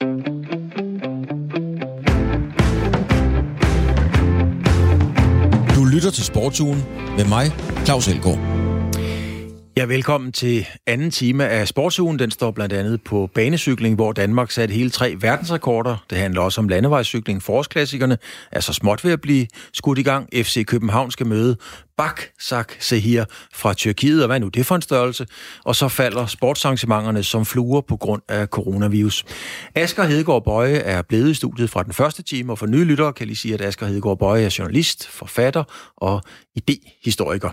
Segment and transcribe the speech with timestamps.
[0.00, 0.06] Du
[5.84, 6.84] lytter til Sportsugen
[7.16, 7.52] med mig,
[7.84, 8.57] Claus Elgaard.
[9.78, 12.18] Ja, velkommen til anden time af Sportsugen.
[12.18, 16.04] Den står blandt andet på banecykling, hvor Danmark satte hele tre verdensrekorder.
[16.10, 17.42] Det handler også om landevejscykling.
[17.42, 18.18] Forårsklassikerne
[18.52, 20.28] er så småt ved at blive skudt i gang.
[20.34, 21.56] FC København skal møde
[21.96, 25.26] Baksak Sehir fra Tyrkiet, og hvad nu det for en størrelse?
[25.64, 29.24] Og så falder sportsarrangementerne som fluer på grund af coronavirus.
[29.74, 33.12] Asger Hedegaard Bøje er blevet i studiet fra den første time, og for nye lyttere
[33.12, 35.64] kan lige sige, at Asger Hedegaard Bøje er journalist, forfatter
[35.96, 36.22] og
[36.56, 37.50] idehistoriker.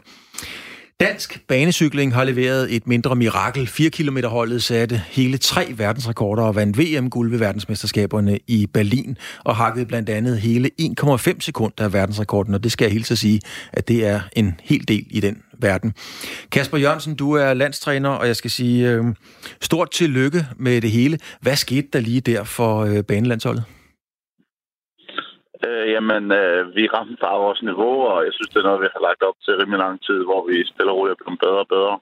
[0.99, 3.67] Dansk banecykling har leveret et mindre mirakel.
[3.67, 9.55] 4 km holdet satte hele tre verdensrekorder og vandt VM-guld ved verdensmesterskaberne i Berlin og
[9.55, 13.41] hakkede blandt andet hele 1,5 sekunder af verdensrekorden, og det skal jeg hilse at sige,
[13.73, 15.93] at det er en hel del i den verden.
[16.51, 19.05] Kasper Jørgensen, du er landstræner, og jeg skal sige øh,
[19.61, 21.19] stort tillykke med det hele.
[21.41, 23.63] Hvad skete der lige der for øh, banelandsholdet?
[25.63, 28.93] Øh, jamen, øh, vi ramte bare vores niveau, og jeg synes, det er noget, vi
[28.95, 31.71] har lagt op til rimelig lang tid, hvor vi spiller roligt og bliver bedre og
[31.75, 31.95] bedre.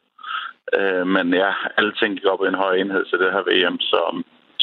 [0.78, 3.78] Øh, men ja, alle ting gik op i en høj enhed til det her VM,
[3.92, 4.02] så,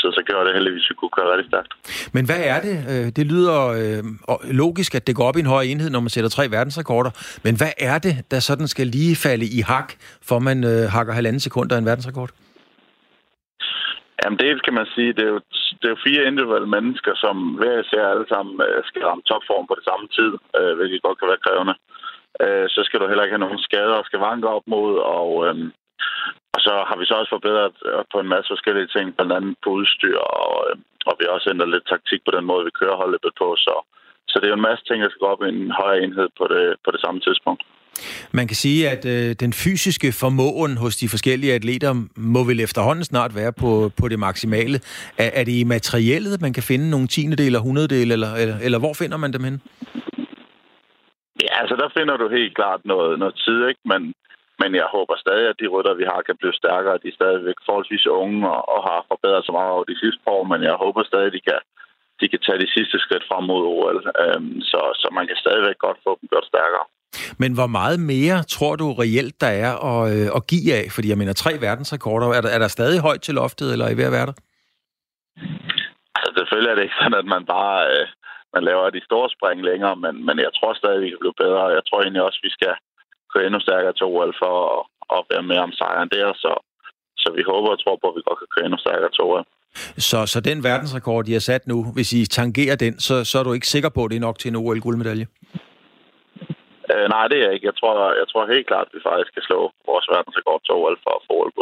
[0.01, 1.73] så, så gjorde det heldigvis, at vi kunne køre rigtig stærkt.
[2.17, 2.77] Men hvad er det?
[2.93, 4.03] Øh, det lyder øh,
[4.63, 7.13] logisk, at det går op i en høj enhed, når man sætter tre verdensrekorder.
[7.45, 9.89] Men hvad er det, der sådan skal lige falde i hak,
[10.29, 12.31] for man øh, hakker halvanden sekunder af en verdensrekord?
[14.23, 15.41] Jamen, det kan man sige, det er jo,
[15.81, 19.67] det er jo fire individuelle mennesker, som hver især alle sammen øh, skal ramme topform
[19.67, 21.75] på det samme tid, øh, hvilket godt kan være krævende.
[22.45, 25.31] Øh, så skal du heller ikke have nogen skader og skal vanke op mod, og,
[25.47, 25.56] øh,
[26.55, 29.55] og så har vi så også forbedret øh, på en masse forskellige ting, blandt andet
[29.64, 30.77] på udstyr, og, øh,
[31.09, 33.75] og vi har også ændret lidt taktik på den måde, vi kører holdet på, så,
[34.31, 36.28] så det er jo en masse ting, der skal gå op i en højere enhed
[36.39, 37.62] på det, på det samme tidspunkt.
[38.33, 43.05] Man kan sige, at øh, den fysiske formåen hos de forskellige atleter må vel efterhånden
[43.05, 44.81] snart være på, på det maksimale.
[45.19, 48.79] Er, er det i materiellet, man kan finde nogle tiendedel eller hundreddel, eller, eller, eller
[48.79, 49.63] hvor finder man dem hen?
[51.45, 53.81] Ja, altså der finder du helt klart noget, noget tid, ikke?
[53.93, 54.00] Men,
[54.62, 57.03] men jeg håber stadig, at de rytter, vi har, kan blive stærkere.
[57.03, 60.43] De er stadigvæk forholdsvis unge og, og har forbedret sig meget over de sidste år,
[60.53, 61.61] men jeg håber stadig, at de kan,
[62.21, 63.99] de kan tage de sidste skridt frem mod OL.
[64.23, 66.87] Øhm, så, så man kan stadigvæk godt få dem gjort stærkere.
[67.38, 70.84] Men hvor meget mere tror du reelt, der er at, øh, at give af?
[70.94, 73.91] Fordi jeg mener, tre verdensrekorder, er der, er der stadig højt til loftet, eller er
[73.91, 74.37] I ved at være der?
[76.15, 78.06] Altså, selvfølgelig er det ikke sådan, at man bare øh,
[78.54, 81.62] man laver de store spring længere, men, men jeg tror stadig, vi kan blive bedre.
[81.76, 82.75] Jeg tror egentlig også, vi skal
[83.32, 84.82] køre endnu stærkere til OL for at,
[85.16, 86.53] at være med om sejren der, så,
[87.22, 89.44] så vi håber og tror på, at vi godt kan køre endnu stærkere til OL.
[90.09, 93.44] Så, så den verdensrekord, I har sat nu, hvis I tangerer den, så, så er
[93.44, 95.26] du ikke sikker på, at det er nok til en OL-guldmedalje?
[96.91, 97.69] Øh, nej, det er jeg ikke.
[97.71, 100.97] Jeg tror, jeg tror helt klart, at vi faktisk kan slå vores verdensrekord til OL
[101.05, 101.53] for at få OL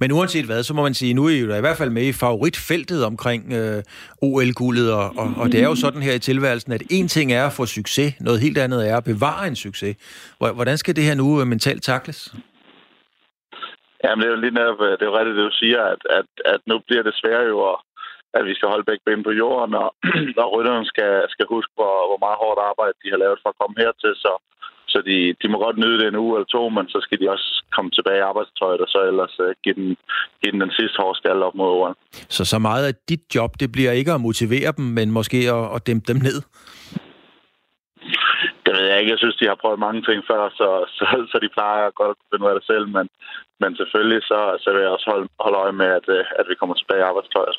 [0.00, 2.02] men uanset hvad, så må man sige, nu er I jo i hvert fald med
[2.02, 3.82] i favoritfeltet omkring øh,
[4.22, 7.46] OL-guldet, og, og, og det er jo sådan her i tilværelsen, at en ting er
[7.46, 9.96] at få succes, noget helt andet er at bevare en succes.
[10.38, 12.34] Hvordan skal det her nu øh, mentalt takles?
[14.04, 16.00] Jamen, det er jo lige netop, øh, det er jo rigtigt, det du siger, at,
[16.18, 17.78] at, at nu bliver det sværere jo at,
[18.38, 19.88] at vi skal holde begge ben på jorden, og,
[20.42, 23.58] og rytterne skal, skal huske, hvor, hvor meget hårdt arbejde de har lavet for at
[23.60, 24.32] komme hertil, så,
[24.92, 27.30] så de, de må godt nyde det en uge eller to, men så skal de
[27.34, 29.88] også komme tilbage i arbejdstøjet, og så ellers uh, give, den,
[30.40, 31.94] give den den sidste hårde op mod OL.
[32.36, 35.64] Så så meget af dit job, det bliver ikke at motivere dem, men måske at,
[35.74, 36.38] at dæmpe dem ned?
[38.64, 39.12] Det ved jeg ikke.
[39.14, 42.26] Jeg synes, de har prøvet mange ting før, så, så, så de plejer godt at
[42.30, 43.06] finde ud af det selv, men,
[43.60, 46.54] men selvfølgelig så, så vil jeg også holde, holde øje med, at, øh, at vi
[46.54, 47.56] kommer tilbage i arbejdstøjet.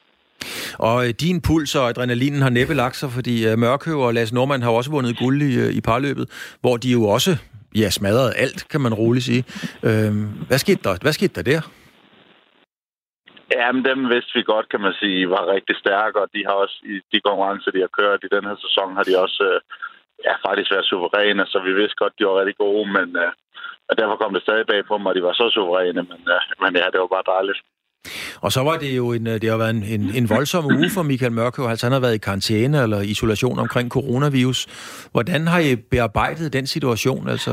[0.79, 4.33] Og øh, din puls og adrenalinen har næppe lagt sig, fordi øh, Mørkøv og Lars
[4.33, 7.31] Norman har også vundet guld i, øh, i parløbet, hvor de jo også
[7.75, 9.43] ja, smadrede alt, kan man roligt sige.
[9.87, 10.11] Øh,
[10.47, 10.95] hvad, skete der?
[11.01, 11.61] hvad skete der der?
[13.55, 16.55] Ja, men dem vidste vi godt, kan man sige, var rigtig stærke, og de har
[16.63, 19.59] også i de konkurrencer, de har kørt i den her sæson, har de også øh,
[20.25, 23.31] ja, faktisk været suveræne, så vi vidste godt, de var rigtig gode, men uh,
[23.89, 26.19] og derfor kom det stadig bag på mig, at de var så suveræne, men,
[26.61, 27.59] men ja, det var bare dejligt.
[28.41, 30.89] Og så var det jo en, øh, det har været en, en, en voldsom uge
[30.95, 31.65] for Michael Mørkøv.
[31.65, 34.59] Altså han har været i karantæne eller isolation omkring coronavirus.
[35.11, 37.29] Hvordan har I bearbejdet den situation?
[37.29, 37.51] Altså,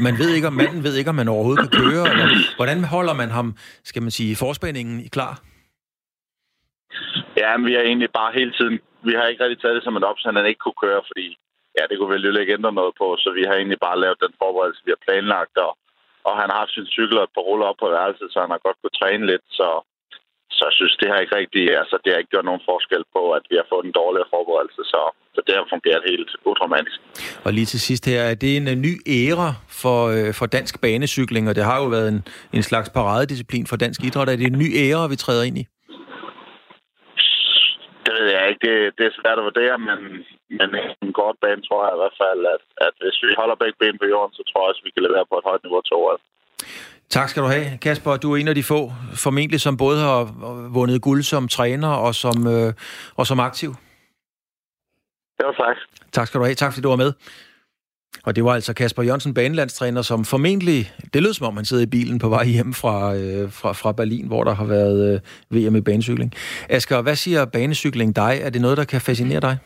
[0.00, 2.04] man ved ikke, om manden ved ikke, om man overhovedet kan køre.
[2.12, 2.26] Eller,
[2.56, 5.40] hvordan holder man ham, skal man sige, forspændingen klar?
[7.36, 8.78] Ja, men vi har egentlig bare hele tiden...
[9.08, 11.26] Vi har ikke rigtig taget det som en op, så han ikke kunne køre, fordi
[11.76, 13.06] ja, det kunne vel ikke ændre noget på.
[13.22, 15.72] Så vi har egentlig bare lavet den forberedelse, vi har planlagt, og
[16.28, 18.52] og han har haft sin cykel og et par ruller op på værelset, så han
[18.54, 19.68] har godt kunne træne lidt, så,
[20.64, 23.22] så jeg synes, det har ikke rigtig, altså det har ikke gjort nogen forskel på,
[23.38, 25.00] at vi har fået en dårligere forberedelse, så,
[25.34, 26.98] så det har fungeret helt udramatisk.
[27.46, 29.50] Og lige til sidst her, er det en ny æra
[29.82, 32.20] for, øh, for dansk banecykling, og det har jo været en,
[32.56, 34.28] en slags paradedisciplin for dansk idræt.
[34.28, 35.64] Er det en ny æra, vi træder ind i?
[38.50, 39.98] ikke, det, det er svært at vurdere, men,
[40.58, 40.68] men
[41.04, 44.00] en kort bane tror jeg i hvert fald, at, at hvis vi holder begge ben
[44.00, 46.20] på jorden, så tror jeg også, vi kan levere på et højt niveau til året.
[47.10, 48.16] Tak skal du have, Kasper.
[48.16, 50.24] Du er en af de få, formentlig som både har
[50.68, 52.72] vundet guld som træner og som, øh,
[53.16, 53.74] og som aktiv.
[55.38, 55.76] Var tak.
[56.12, 56.54] Tak skal du have.
[56.54, 57.12] Tak fordi du var med.
[58.24, 61.82] Og det var altså Kasper Jørgensen, banelandstræner, som formentlig, det lød som om han sidder
[61.82, 65.66] i bilen på vej hjem fra, øh, fra, fra Berlin, hvor der har været øh,
[65.66, 66.32] VM i banecykling.
[66.68, 68.38] Asger, hvad siger banecykling dig?
[68.42, 69.58] Er det noget, der kan fascinere dig?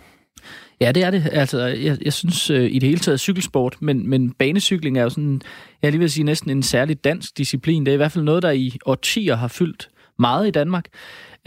[0.81, 1.29] Ja, det er det.
[1.33, 5.11] Altså, jeg, jeg synes øh, i det hele taget cykelsport, men, men banecykling er jo
[5.11, 5.41] sådan,
[5.83, 7.87] jeg lige vil sige, næsten en særlig dansk disciplin.
[7.87, 9.89] Det er i hvert fald noget, der i årtier har fyldt
[10.19, 10.85] meget i Danmark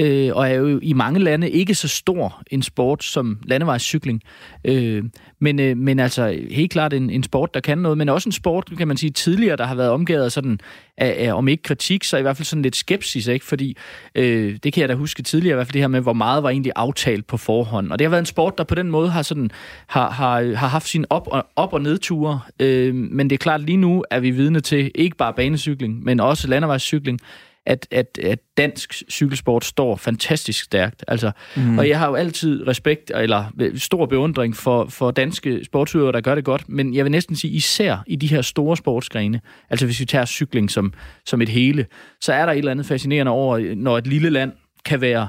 [0.02, 4.22] øh, og er jo i mange lande ikke så stor en sport som landevejscykling.
[4.66, 5.04] Øh,
[5.40, 8.34] men, øh, men altså helt klart en, en sport, der kan noget, men også en
[8.34, 10.60] sport, kan man sige, tidligere, der har været omgivet sådan,
[10.98, 13.46] af, af, om ikke kritik, så i hvert fald sådan lidt skepsis, ikke?
[13.46, 13.78] fordi
[14.16, 16.44] øh, det kan jeg da huske tidligere, i hvert fald det her med, hvor meget
[16.44, 17.92] var egentlig aftalt på forhånd.
[17.92, 19.52] Og det har været en sport, der på den måde har, sådan,
[19.88, 23.62] har, har, har haft sin op- og, op- og nedture, øh, men det er klart,
[23.62, 27.20] lige nu er vi vidne til ikke bare banecykling, men også landevejscykling,
[27.66, 31.04] at, at, at dansk cykelsport står fantastisk stærkt.
[31.08, 31.78] Altså, mm.
[31.78, 36.36] Og jeg har jo altid respekt, eller stor beundring for, for danske sportsudøvere, der gør
[36.36, 40.00] det godt, men jeg vil næsten sige, især i de her store sportsgrene, altså hvis
[40.00, 40.94] vi tager cykling som,
[41.26, 41.86] som et hele,
[42.22, 44.52] så er der et eller andet fascinerende over, når et lille land
[44.86, 45.28] kan være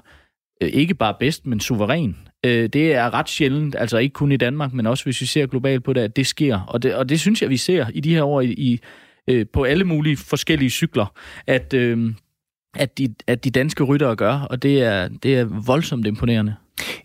[0.62, 2.16] øh, ikke bare bedst, men suveræn.
[2.46, 5.46] Øh, det er ret sjældent, altså ikke kun i Danmark, men også hvis vi ser
[5.46, 6.60] globalt på det, at det sker.
[6.60, 8.80] Og det, og det synes jeg, vi ser i de her år i, i
[9.30, 11.06] øh, på alle mulige forskellige cykler,
[11.46, 12.14] at, øh,
[12.74, 16.54] at, de, at de danske ryttere gør, og det er, det er voldsomt imponerende.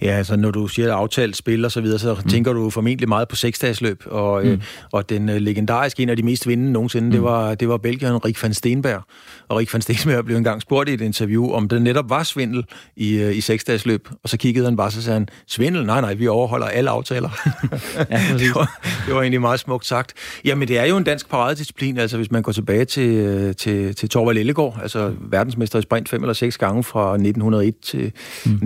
[0.01, 2.29] Ja, altså når du siger aftalt spil og så videre, så mm.
[2.29, 4.49] tænker du formentlig meget på seksdagsløb, og, mm.
[4.49, 4.59] øh,
[4.91, 7.11] og den øh, legendariske, en af de mest vindende nogensinde, mm.
[7.11, 9.01] det var, det var Belgien Rik van Steenberg.
[9.47, 12.65] Og Rik van Steenberg blev engang spurgt i et interview, om det netop var svindel
[12.95, 15.85] i, øh, i seksdagsløb, og så kiggede han bare, så sagde han, svindel?
[15.85, 17.29] Nej, nej, vi overholder alle aftaler.
[18.11, 20.13] ja, det, var, det var egentlig meget smukt sagt.
[20.45, 23.95] Jamen, det er jo en dansk paradedisciplin, altså hvis man går tilbage til, øh, til,
[23.95, 28.11] til Torvald Ellegaard, altså verdensmester i sprint fem eller seks gange fra 1901 til
[28.45, 28.59] mm.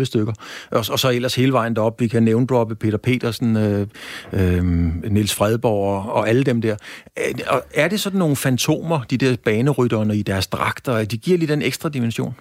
[0.00, 0.32] 11 stykker.
[0.70, 2.00] Og, og så ellers hele vejen derop.
[2.00, 3.86] Vi kan nævne droppe Peter Petersen, øh,
[4.32, 4.64] øh,
[5.10, 6.76] Niels Fredborg og, og alle dem der.
[7.18, 11.16] Øh, er, er det sådan nogle fantomer, de der banerytterne i deres dragter, at de
[11.16, 12.34] giver lige den ekstra dimension?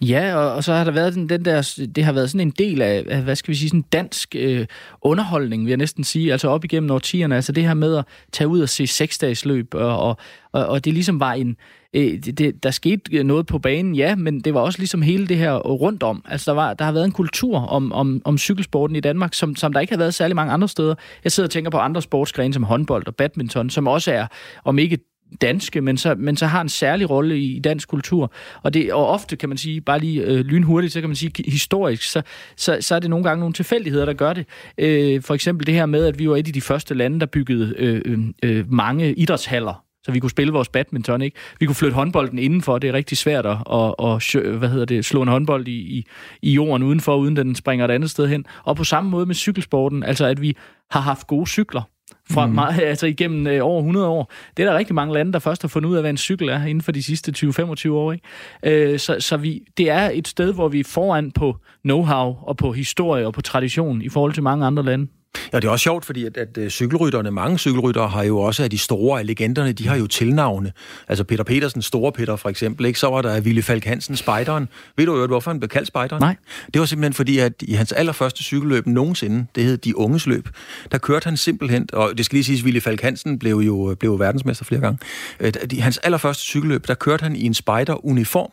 [0.00, 2.54] Ja, og, og så har der været den, den der, det har været sådan en
[2.58, 4.66] del af, af hvad skal vi sige, sådan dansk øh,
[5.02, 8.48] underholdning, vil jeg næsten sige, altså op igennem årtierne, altså det her med at tage
[8.48, 10.16] ud og se seksdagsløb, og, og,
[10.52, 11.56] og, og det ligesom var en,
[11.94, 15.02] øh, det, det, der skete øh, noget på banen, ja, men det var også ligesom
[15.02, 16.24] hele det her rundt om.
[16.28, 19.56] Altså der, var, der har været en kultur om, om, om cykelsporten i Danmark, som,
[19.56, 20.94] som der ikke har været særlig mange andre steder.
[21.24, 24.26] Jeg sidder og tænker på andre sportsgrene som håndbold og badminton, som også er,
[24.64, 24.98] om ikke
[25.40, 28.32] danske, men så, men så har en særlig rolle i dansk kultur.
[28.62, 31.32] Og, det, og ofte kan man sige, bare lige øh, lynhurtigt, så kan man sige
[31.46, 32.22] historisk, så,
[32.56, 34.46] så, så er det nogle gange nogle tilfældigheder, der gør det.
[34.78, 37.26] Øh, for eksempel det her med, at vi var et af de første lande, der
[37.26, 41.36] byggede øh, øh, øh mange idrætshaller så vi kunne spille vores badminton, ikke?
[41.60, 45.04] Vi kunne flytte håndbolden indenfor, det er rigtig svært at, at, at hvad hedder det,
[45.04, 46.06] slå en håndbold i, i,
[46.42, 48.44] i jorden udenfor, uden den springer et andet sted hen.
[48.64, 50.56] Og på samme måde med cykelsporten, altså at vi
[50.90, 51.82] har haft gode cykler
[52.30, 52.52] fra mm.
[52.54, 54.32] meget, altså igennem øh, over 100 år.
[54.56, 56.48] Det er der rigtig mange lande, der først har fundet ud af, hvad en cykel
[56.48, 58.12] er inden for de sidste 20-25 år.
[58.12, 58.92] Ikke?
[58.92, 61.56] Øh, så så vi, det er et sted, hvor vi er foran på
[61.88, 65.06] know-how og på historie og på tradition i forhold til mange andre lande.
[65.52, 68.64] Ja, det er også sjovt, fordi at, at øh, cykelrytterne, mange cykelryttere har jo også
[68.64, 70.72] af de store af legenderne, de har jo tilnavne.
[71.08, 72.98] Altså Peter Petersen, Store Peter for eksempel, ikke?
[72.98, 74.68] så var der Ville Falk Hansen, Spejderen.
[74.96, 76.22] Ved du jo, hvorfor han blev kaldt Spejderen?
[76.22, 76.36] Nej.
[76.74, 80.48] Det var simpelthen fordi, at i hans allerførste cykelløb nogensinde, det hed De Unges Løb,
[80.92, 84.18] der kørte han simpelthen, og det skal lige siges, Ville Falk Hansen blev jo blev
[84.18, 84.98] verdensmester flere gange.
[85.40, 88.50] Øh, hans allerførste cykelløb, der kørte han i en spejderuniform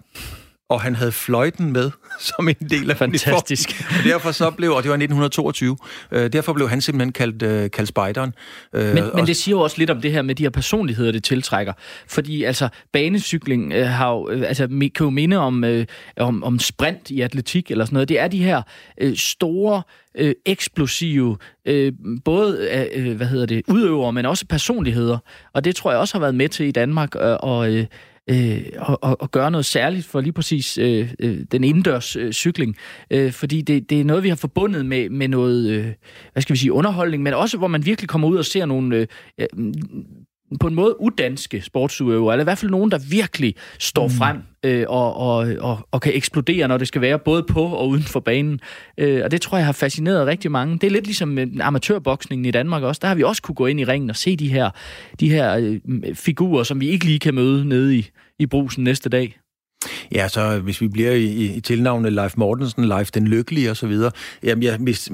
[0.70, 1.92] og han havde fløjten med
[2.38, 3.70] som en del af Fantastisk.
[3.98, 5.78] Og derfor så blev, og det var 1922,
[6.12, 8.34] øh, derfor blev han simpelthen kaldt, øh, kaldt spejderen.
[8.74, 11.12] Øh, men, men det siger jo også lidt om det her med de her personligheder,
[11.12, 11.74] det tiltrækker.
[12.08, 15.86] Fordi altså, banecykling øh, har jo, øh, altså, kan jo minde om, øh,
[16.18, 18.10] om, om sprint i atletik eller sådan noget.
[18.10, 18.62] Det er de her
[19.02, 19.82] øh, store,
[20.18, 21.94] øh, eksplosive, øh,
[22.26, 25.18] både øh, hvad hedder det, udøvere, men også personligheder.
[25.54, 27.86] Og det tror jeg også har været med til i Danmark, øh, og øh,
[28.29, 32.75] øh, og, og, gøre noget særligt for lige præcis øh, øh, den indendørs øh, cykling.
[33.12, 35.93] Øh, fordi det, det er noget, vi har forbundet med, med noget, øh,
[36.34, 38.96] hvad skal vi sige, underholdning, men også hvor man virkelig kommer ud og ser nogle...
[38.96, 39.07] Øh,
[39.39, 39.48] øh
[40.60, 44.13] på en måde udanske sportsudøvere, eller i hvert fald nogen, der virkelig står mm.
[44.13, 47.88] frem øh, og, og, og, og kan eksplodere, når det skal være, både på og
[47.89, 48.60] uden for banen.
[48.98, 50.74] Øh, og det tror jeg har fascineret rigtig mange.
[50.74, 53.00] Det er lidt ligesom med amatørboksningen i Danmark også.
[53.01, 54.70] Der har vi også kunne gå ind i ringen og se de her,
[55.20, 59.10] de her øh, figurer, som vi ikke lige kan møde nede i, i brusen næste
[59.10, 59.39] dag.
[60.12, 63.94] Ja, så hvis vi bliver i, i tilnavnet Leif Mortensen, Leif den Lykkelige osv.,
[64.44, 65.10] jamen jeg, hvis,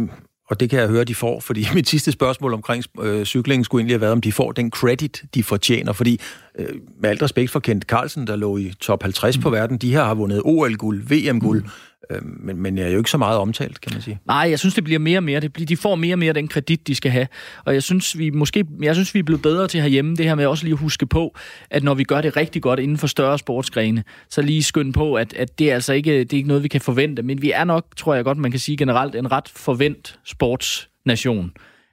[0.50, 3.80] og det kan jeg høre, de får, fordi mit sidste spørgsmål omkring øh, cyklingen skulle
[3.80, 6.20] egentlig have været, om de får den credit, de fortjener, fordi
[6.60, 6.68] øh,
[7.00, 9.44] med alt respekt for Kent Carlsen, der lå i top 50 mm.
[9.44, 11.70] på verden, de her har vundet OL-guld, VM-guld, mm.
[12.10, 14.20] Øhm, men, men, men er jo ikke så meget omtalt, kan man sige.
[14.28, 15.40] Nej, jeg synes, det bliver mere og mere.
[15.40, 17.28] Det bliver, de får mere og mere den kredit, de skal have.
[17.66, 20.36] Og jeg synes, vi måske, jeg synes, vi er blevet bedre til herhjemme, det her
[20.36, 21.36] med også lige at huske på,
[21.70, 25.16] at når vi gør det rigtig godt inden for større sportsgrene, så lige skynde på,
[25.16, 27.24] at, at det er altså ikke, det er ikke noget, vi kan forvente.
[27.24, 31.52] Men vi er nok, tror jeg godt, man kan sige generelt, en ret forvent sportsnation.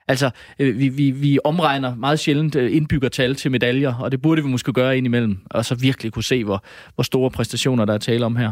[0.08, 4.42] Altså, øh, vi, vi, vi omregner meget sjældent øh, indbyggertal til medaljer, og det burde
[4.42, 6.64] vi måske gøre indimellem, og så virkelig kunne se, hvor,
[6.94, 8.50] hvor store præstationer der er tale om her.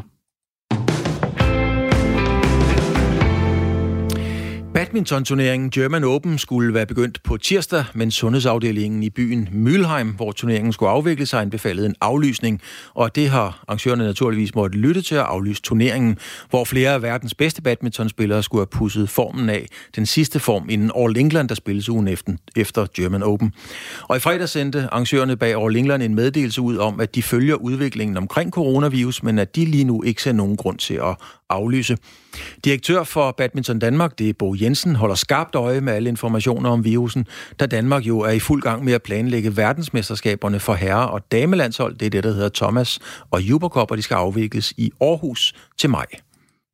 [4.78, 10.72] Badmintonturneringen German Open skulle være begyndt på tirsdag, men sundhedsafdelingen i byen Mülheim, hvor turneringen
[10.72, 12.60] skulle afvikle sig, anbefalede en aflysning,
[12.94, 16.18] og det har arrangørerne naturligvis måtte lytte til at aflyse turneringen,
[16.50, 19.66] hvor flere af verdens bedste badmintonspillere skulle have pusset formen af
[19.96, 23.52] den sidste form inden All England, der spilles ugen efter, efter German Open.
[24.02, 27.54] Og i fredag sendte arrangørerne bag All England en meddelelse ud om, at de følger
[27.54, 31.16] udviklingen omkring coronavirus, men at de lige nu ikke ser nogen grund til at
[31.50, 31.96] aflyse.
[32.64, 36.84] Direktør for Badminton Danmark, det er Bo Jensen, holder skarpt øje med alle informationer om
[36.84, 37.26] virusen,
[37.60, 41.94] da Danmark jo er i fuld gang med at planlægge verdensmesterskaberne for herre- og damelandshold.
[41.98, 45.90] Det er det, der hedder Thomas og Juberkop, og de skal afvikles i Aarhus til
[45.90, 46.06] maj.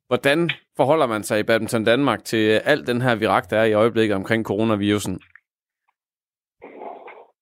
[0.07, 3.73] Hvordan forholder man sig i Badminton Danmark til alt den her virak, der er i
[3.73, 5.19] øjeblikket omkring coronavirusen?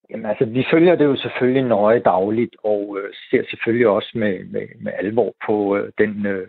[0.10, 4.46] Jamen altså, vi følger det jo selvfølgelig nøje dagligt, og øh, ser selvfølgelig også med,
[4.46, 6.48] med, med alvor på øh, den øh,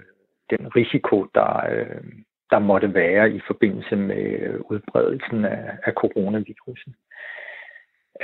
[0.51, 2.05] den risiko, der, øh,
[2.51, 6.95] der måtte være i forbindelse med udbredelsen af, af coronavirusen.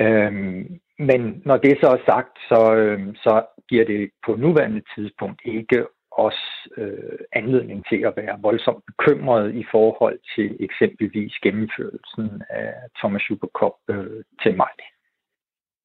[0.00, 5.41] Øhm, men når det så er sagt, så, øh, så giver det på nuværende tidspunkt
[5.45, 12.75] ikke os øh, anledning til at være voldsomt bekymret i forhold til eksempelvis gennemførelsen af
[12.99, 14.75] Thomas Supercop øh, til maj.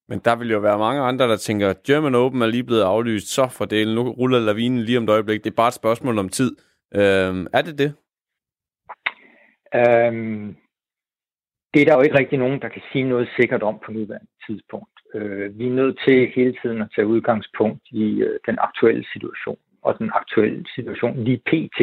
[0.08, 3.28] Men der vil jo være mange andre, der tænker, German Open er lige blevet aflyst,
[3.28, 5.44] så for delen, nu ruller lavinen lige om et øjeblik.
[5.44, 6.56] Det er bare et spørgsmål om tid.
[6.94, 7.94] Øhm, er det det?
[9.74, 10.56] Øhm,
[11.74, 14.32] det er der jo ikke rigtig nogen, der kan sige noget sikkert om på nuværende
[14.46, 14.96] tidspunkt.
[15.14, 19.58] Øh, vi er nødt til hele tiden at tage udgangspunkt i øh, den aktuelle situation.
[19.82, 21.80] Og den aktuelle situation lige pt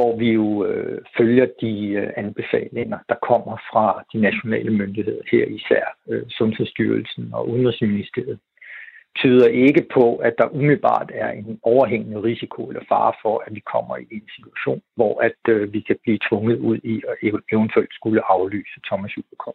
[0.00, 5.44] hvor vi jo øh, følger de øh, anbefalinger, der kommer fra de nationale myndigheder, her
[5.58, 8.38] især øh, Sundhedsstyrelsen og Udenrigsministeriet,
[9.20, 13.62] tyder ikke på, at der umiddelbart er en overhængende risiko eller fare for, at vi
[13.74, 17.16] kommer i en situation, hvor at øh, vi kan blive tvunget ud i at
[17.52, 19.54] eventuelt skulle aflyse Thomas Jubekom.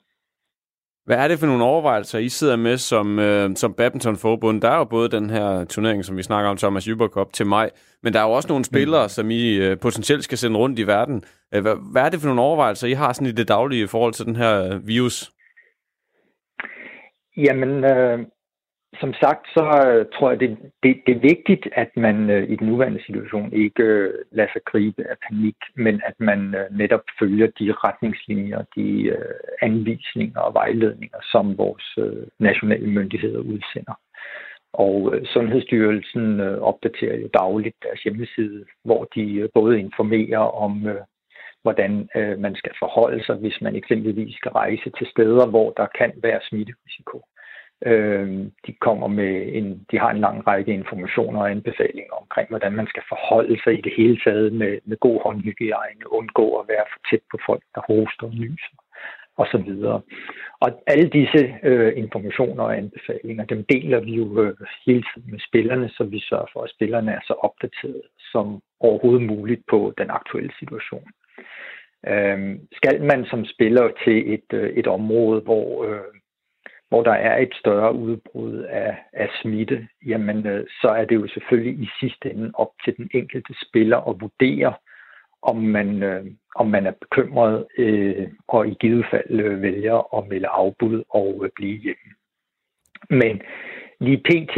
[1.06, 4.62] Hvad er det for nogle overvejelser, I sidder med som, øh, som badmintonforbund?
[4.62, 7.46] Der er jo både den her turnering, som vi snakker om, Thomas Jyber Cup til
[7.46, 7.70] maj,
[8.04, 9.10] men der er jo også nogle spillere, mm.
[9.10, 11.24] som I øh, potentielt skal sende rundt i verden.
[11.54, 13.88] Øh, hvad, hvad er det for nogle overvejelser, I har sådan i det daglige i
[13.88, 15.32] forhold til den her øh, virus?
[17.38, 18.20] Jamen, øh,
[19.00, 22.56] som sagt, så øh, tror jeg, det, det, det er vigtigt, at man øh, i
[22.56, 27.04] den nuværende situation ikke øh, lader sig gribe af panik, men at man øh, netop
[27.20, 33.96] følger de retningslinjer, de øh, anvisninger og vejledninger, som vores øh, nationale myndigheder udsender.
[34.74, 40.88] Og øh, Sundhedsstyrelsen øh, opdaterer jo dagligt deres hjemmeside, hvor de øh, både informerer om,
[40.88, 41.02] øh,
[41.62, 45.88] hvordan øh, man skal forholde sig, hvis man eksempelvis skal rejse til steder, hvor der
[46.00, 47.18] kan være smitterisiko.
[47.86, 48.28] Øh,
[48.68, 52.88] de kommer med en, de har en lang række informationer og anbefalinger omkring, hvordan man
[52.88, 57.00] skal forholde sig i det hele taget med, med god håndhygiejne, undgå at være for
[57.10, 58.76] tæt på folk, der hoster og nyser
[59.38, 60.02] og så videre.
[60.60, 65.40] Og alle disse øh, informationer og anbefalinger, dem deler vi jo øh, hele tiden med
[65.48, 68.02] spillerne, så vi sørger for, at spillerne er så opdateret
[68.32, 71.10] som overhovedet muligt på den aktuelle situation.
[72.08, 76.14] Øh, skal man som spiller til et, øh, et område, hvor øh,
[76.90, 81.28] hvor der er et større udbrud af, af smitte, jamen øh, så er det jo
[81.28, 84.74] selvfølgelig i sidste ende op til den enkelte spiller at vurdere,
[85.42, 86.26] om man, øh,
[86.56, 91.42] om man er bekymret øh, og i givet fald øh, vælger at melde afbud og
[91.44, 92.12] øh, blive hjemme.
[93.10, 93.42] Men
[94.00, 94.58] lige pt.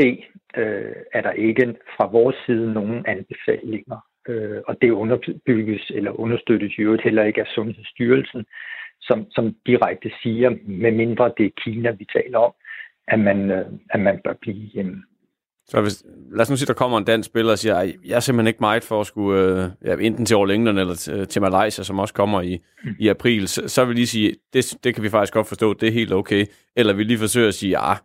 [0.57, 6.79] Øh, er der ikke fra vores side nogen anbefalinger, øh, og det underbygges eller understøttes
[6.79, 8.45] jo heller ikke af Sundhedsstyrelsen,
[9.07, 12.53] som, som direkte siger, med mindre det er Kina, vi taler om,
[13.07, 15.03] at man, øh, at man bør blive hjemme.
[15.69, 18.15] Så hvis, lad os nu sige, der kommer en dansk spiller og siger, at jeg
[18.15, 21.27] er simpelthen ikke meget for at skulle øh, ja, enten til All England eller til,
[21.27, 22.95] til Malaysia, som også kommer i, mm.
[22.99, 25.87] i april, så, så vil lige sige, det, det kan vi faktisk godt forstå, det
[25.87, 26.45] er helt okay.
[26.75, 27.97] Eller vi lige forsøger at sige, ja, ah,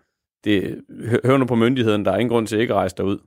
[0.45, 0.81] det,
[1.25, 3.19] hør nu på myndigheden, der er ingen grund til at ikke rejse derud.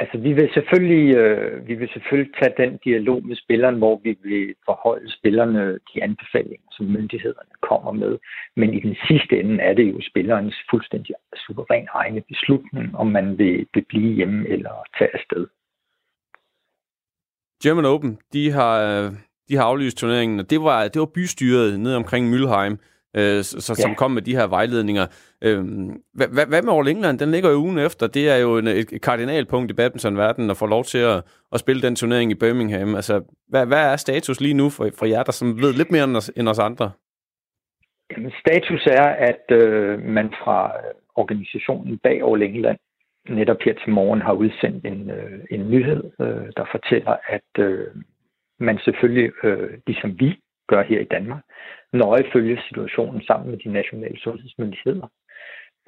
[0.00, 4.18] Altså, vi vil selvfølgelig, øh, vi vil selvfølgelig tage den dialog med spilleren, hvor vi
[4.22, 8.18] vil forholde spillerne de anbefalinger, som myndighederne kommer med.
[8.56, 13.38] Men i den sidste ende er det jo spillerens fuldstændig suveræn egne beslutning, om man
[13.38, 15.46] vil, vil blive hjemme eller tage afsted.
[17.62, 19.12] German Open, de har, øh,
[19.48, 22.76] de har aflyst turneringen, og det var, det var bystyret ned omkring Mülheim,
[23.16, 23.96] øh, så, som ja.
[23.96, 25.06] kom med de her vejledninger.
[25.44, 25.64] Øh,
[26.14, 27.18] hvad, hvad, hvad med All England?
[27.18, 28.06] Den ligger jo ugen efter.
[28.06, 31.22] Det er jo en, et kardinalpunkt i badmintonverdenen at få lov til at,
[31.52, 32.94] at spille den turnering i Birmingham.
[32.94, 36.04] Altså, hvad, hvad er status lige nu for, for jer, der som ved lidt mere
[36.04, 36.90] end os, end os andre?
[38.10, 40.72] Jamen, status er, at øh, man fra
[41.14, 42.78] organisationen bag All England
[43.28, 47.86] netop her til morgen har udsendt en, øh, en nyhed, øh, der fortæller, at øh,
[48.60, 51.42] man selvfølgelig, øh, ligesom vi gør her i Danmark,
[51.92, 55.08] nøje følge situationen sammen med de nationale sundhedsmyndigheder.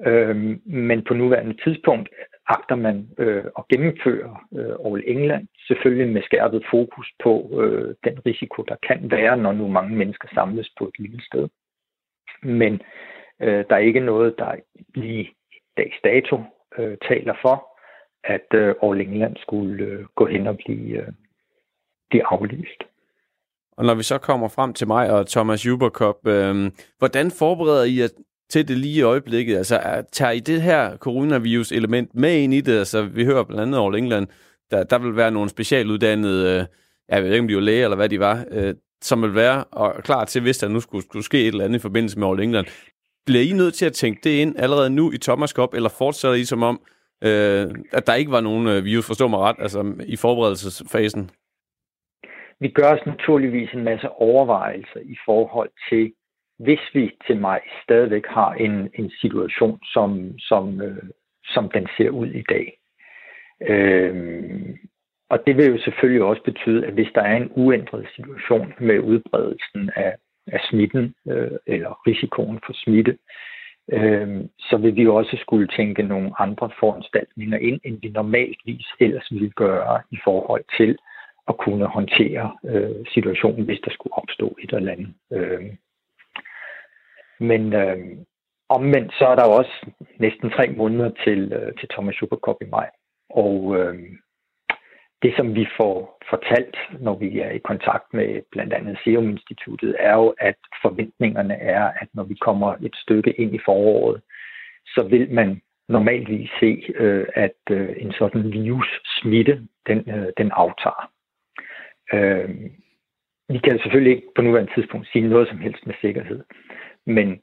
[0.05, 2.09] Øh, men på nuværende tidspunkt
[2.47, 8.19] agter man øh, at gennemføre øh, All England, selvfølgelig med skærpet fokus på øh, den
[8.25, 11.47] risiko, der kan være, når nu mange mennesker samles på et lille sted.
[12.43, 12.81] Men
[13.41, 14.55] øh, der er ikke noget, der
[14.95, 15.33] lige
[15.77, 16.43] dags dato
[16.77, 17.67] øh, taler for,
[18.23, 21.07] at øh, All England skulle øh, gå hen og blive, øh,
[22.09, 22.83] blive aflyst.
[23.81, 27.83] Og når vi så kommer frem til mig og Thomas Juberkop, Cup, øh, hvordan forbereder
[27.83, 28.07] I jer
[28.49, 29.57] til det lige i øjeblikket?
[29.57, 32.77] Altså, tager I det her coronavirus-element med ind i det?
[32.77, 34.27] Altså, vi hører blandt andet over England,
[34.71, 36.65] der, der vil være nogle specialuddannede, øh,
[37.09, 39.63] jeg ved ikke, om de var læge eller hvad de var, øh, som vil være
[39.63, 42.27] og klar til, hvis der nu skulle, skulle ske et eller andet i forbindelse med
[42.27, 42.67] All England.
[43.25, 46.35] Bliver I nødt til at tænke det ind allerede nu i Thomas Cup, eller fortsætter
[46.35, 46.81] I som om,
[47.23, 51.29] øh, at der ikke var nogen øh, virus, forstår mig ret, altså i forberedelsesfasen?
[52.61, 56.13] Vi gør os naturligvis en masse overvejelser i forhold til,
[56.59, 61.03] hvis vi til maj stadigvæk har en, en situation, som, som, øh,
[61.43, 62.77] som den ser ud i dag.
[63.69, 64.61] Øh,
[65.29, 68.99] og det vil jo selvfølgelig også betyde, at hvis der er en uændret situation med
[68.99, 70.15] udbredelsen af,
[70.47, 73.17] af smitten øh, eller risikoen for smitte,
[73.91, 79.27] øh, så vil vi også skulle tænke nogle andre foranstaltninger ind, end vi normaltvis ellers
[79.31, 80.97] ville gøre i forhold til
[81.51, 85.13] at kunne håndtere øh, situationen, hvis der skulle opstå et eller andet.
[85.37, 85.63] Øh.
[87.39, 87.97] Men øh,
[88.69, 89.75] omvendt så er der også
[90.19, 92.89] næsten tre måneder til, øh, til Thomas Supercup i maj.
[93.29, 93.95] Og øh,
[95.23, 99.95] det, som vi får fortalt, når vi er i kontakt med blandt andet Serum Instituttet,
[99.99, 104.21] er jo, at forventningerne er, at når vi kommer et stykke ind i foråret,
[104.85, 110.51] så vil man normalvis se, øh, at øh, en sådan virus smitte, den, øh, den
[110.51, 111.11] aftager.
[112.13, 112.49] Øh,
[113.49, 116.43] vi kan selvfølgelig ikke på nuværende tidspunkt sige noget som helst med sikkerhed,
[117.05, 117.41] men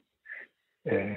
[0.91, 1.15] øh,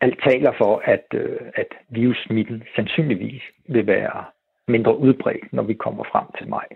[0.00, 4.24] alt taler for, at, øh, at virussmitten sandsynligvis vil være
[4.68, 6.66] mindre udbredt, når vi kommer frem til maj.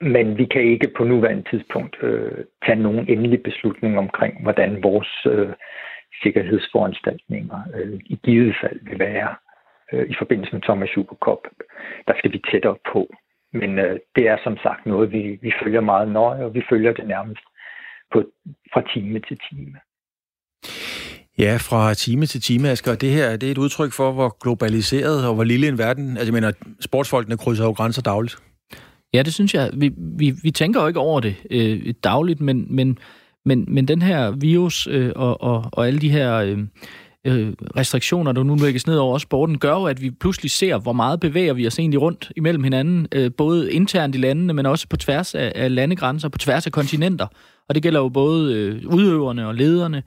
[0.00, 5.26] Men vi kan ikke på nuværende tidspunkt øh, tage nogen endelig beslutning omkring, hvordan vores
[5.26, 5.52] øh,
[6.22, 9.34] sikkerhedsforanstaltninger øh, i givet fald vil være
[9.92, 11.48] øh, i forbindelse med Thomas Supercup.
[12.08, 13.14] Der skal vi tættere på.
[13.52, 16.92] Men øh, det er som sagt noget, vi, vi følger meget nøje, og vi følger
[16.92, 17.44] det nærmest
[18.12, 18.22] på,
[18.72, 19.74] fra time til time.
[21.38, 22.94] Ja, fra time til time, Asger.
[22.94, 26.16] Det her det er et udtryk for, hvor globaliseret og hvor lille en verden...
[26.16, 28.36] Altså, jeg mener, sportsfolkene krydser jo grænser dagligt.
[29.14, 29.70] Ja, det synes jeg.
[29.76, 32.98] Vi, vi, vi tænker jo ikke over det øh, dagligt, men, men,
[33.44, 36.34] men, men den her virus øh, og, og, og alle de her...
[36.36, 36.58] Øh,
[37.26, 40.92] øh, restriktioner, der nu lægges ned over sporten, gør jo, at vi pludselig ser, hvor
[40.92, 44.88] meget bevæger vi os egentlig rundt imellem hinanden, øh, både internt i landene, men også
[44.88, 47.26] på tværs af, af landegrænser, på tværs af kontinenter.
[47.68, 50.02] Og det gælder jo både øh, udøverne og lederne,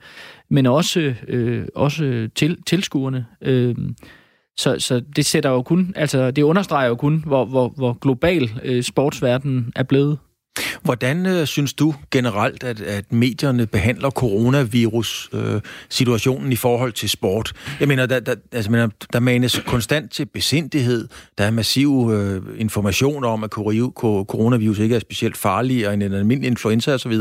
[0.50, 3.26] men også, øh, også til, tilskuerne.
[3.42, 3.74] Øh,
[4.56, 8.60] så, så det sætter jo kun, altså det understreger jo kun, hvor, hvor, hvor global
[8.64, 10.18] øh, sportsverdenen er blevet.
[10.82, 17.52] Hvordan øh, synes du generelt, at, at medierne behandler coronavirus-situationen øh, i forhold til sport?
[17.80, 21.08] Jeg mener, der, der, altså, mener, der manes konstant til besindighed.
[21.38, 26.50] Der er massiv øh, information om, at coronavirus ikke er specielt farligere end en almindelig
[26.50, 27.12] influenza osv.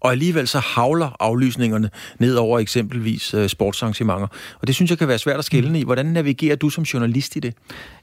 [0.00, 4.26] Og alligevel så havler aflysningerne ned over eksempelvis øh, sportsarrangementer.
[4.60, 5.84] Og det synes jeg kan være svært at skille i.
[5.84, 7.54] Hvordan navigerer du som journalist i det?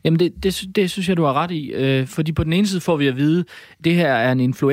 [0.03, 1.71] Jamen, det, det, det synes jeg, du har ret i.
[1.71, 3.45] Øh, fordi på den ene side får vi at vide,
[3.79, 4.70] at det her er en influenza,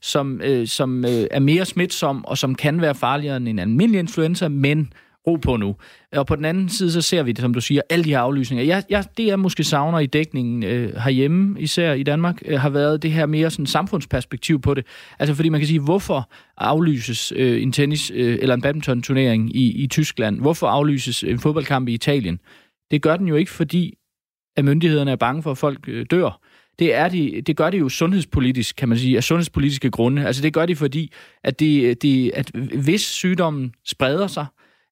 [0.00, 3.98] som, øh, som øh, er mere smitsom, og som kan være farligere end en almindelig
[3.98, 4.92] influenza, men
[5.26, 5.76] ro på nu.
[6.12, 8.18] Og på den anden side, så ser vi det, som du siger, alle de her
[8.18, 8.64] aflysninger.
[8.64, 12.68] Jeg, jeg, det, jeg måske savner i dækningen øh, herhjemme, især i Danmark, øh, har
[12.70, 14.86] været det her mere sådan samfundsperspektiv på det.
[15.18, 19.82] Altså fordi man kan sige, hvorfor aflyses øh, en tennis- øh, eller en badminton-turnering i,
[19.82, 20.40] i Tyskland?
[20.40, 22.38] Hvorfor aflyses øh, en fodboldkamp i Italien?
[22.90, 23.94] Det gør den jo ikke, fordi
[24.56, 26.40] at myndighederne er bange for, at folk øh, dør,
[26.78, 30.26] det, er de, det gør de jo sundhedspolitisk, kan man sige, af sundhedspolitiske grunde.
[30.26, 31.12] Altså det gør de, fordi
[31.44, 34.46] at, de, de, at hvis sygdommen spreder sig,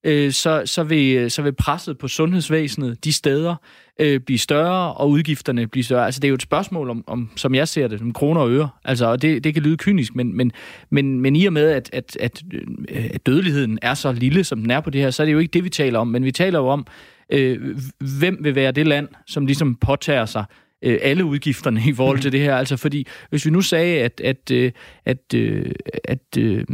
[0.07, 3.55] øh, så, så, vil, så vil presset på sundhedsvæsenet de steder
[4.01, 6.07] øh, blive større, og udgifterne blive større.
[6.07, 8.51] Altså det er jo et spørgsmål om, om som jeg ser det, om kroner og
[8.51, 8.69] øre.
[8.85, 10.53] Altså, og det, det kan lyde kynisk, men, men,
[10.91, 12.43] men, men i og med, at, at, at,
[12.89, 15.33] øh, at dødeligheden er så lille, som den er på det her, så er det
[15.33, 16.09] jo ikke det, vi taler om.
[16.09, 16.87] Men vi taler jo om,
[17.33, 17.79] øh,
[18.19, 20.45] hvem vil være det land, som ligesom påtager sig
[20.83, 22.57] øh, alle udgifterne i forhold til det her.
[22.57, 24.73] Altså fordi, hvis vi nu sagde, at, at, øh,
[25.05, 25.73] at, øh,
[26.05, 26.65] at, øh,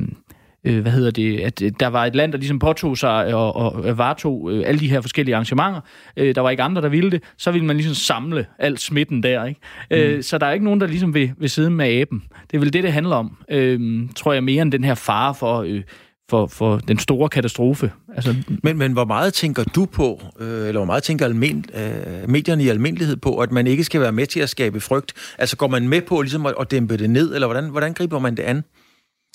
[0.65, 3.99] øh, hvad hedder det, at der var et land, der ligesom påtog sig og, og
[3.99, 5.81] varetog øh, alle de her forskellige arrangementer.
[6.17, 7.23] Øh, der var ikke andre, der ville det.
[7.39, 9.61] Så ville man ligesom samle alt smitten der, ikke?
[9.91, 9.97] Mm.
[9.97, 12.23] Øh, så der er ikke nogen, der ligesom vil, vil sidde med aben.
[12.51, 15.35] Det er vel det, det handler om, øh, tror jeg, mere end den her fare
[15.35, 15.63] for...
[15.63, 15.83] Øh,
[16.31, 17.93] for, for den store katastrofe.
[18.17, 18.35] Altså...
[18.63, 22.65] Men, men hvor meget tænker du på, øh, eller hvor meget tænker almen, øh, medierne
[22.65, 25.13] i almindelighed på, at man ikke skal være med til at skabe frygt?
[25.39, 28.19] Altså går man med på ligesom at, at dæmpe det ned, eller hvordan, hvordan griber
[28.19, 28.65] man det an?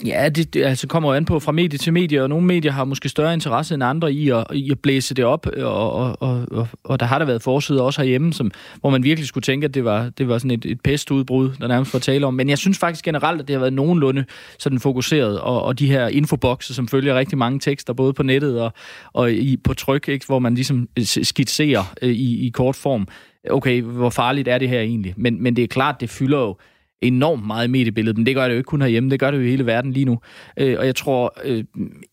[0.05, 2.71] Ja, det, det altså kommer jo an på fra medie til medie, og nogle medier
[2.71, 6.47] har måske større interesse end andre i at, i at blæse det op, og, og,
[6.51, 9.65] og, og der har der været forsider også herhjemme, som, hvor man virkelig skulle tænke,
[9.65, 12.33] at det var, det var sådan et, et pestudbrud, der nærmest var tale om.
[12.33, 14.25] Men jeg synes faktisk generelt, at det har været nogenlunde
[14.59, 18.61] sådan fokuseret, og, og de her infobokse, som følger rigtig mange tekster, både på nettet
[18.61, 18.73] og,
[19.13, 20.87] og i, på tryk, ikke, hvor man ligesom
[21.23, 23.07] skitserer øh, i, i kort form,
[23.49, 25.13] okay, hvor farligt er det her egentlig?
[25.17, 26.57] Men, men det er klart, det fylder jo
[27.01, 29.37] enormt meget i mediebilledet, men det gør det jo ikke kun herhjemme, det gør det
[29.37, 30.19] jo i hele verden lige nu.
[30.57, 31.63] Øh, og jeg tror øh,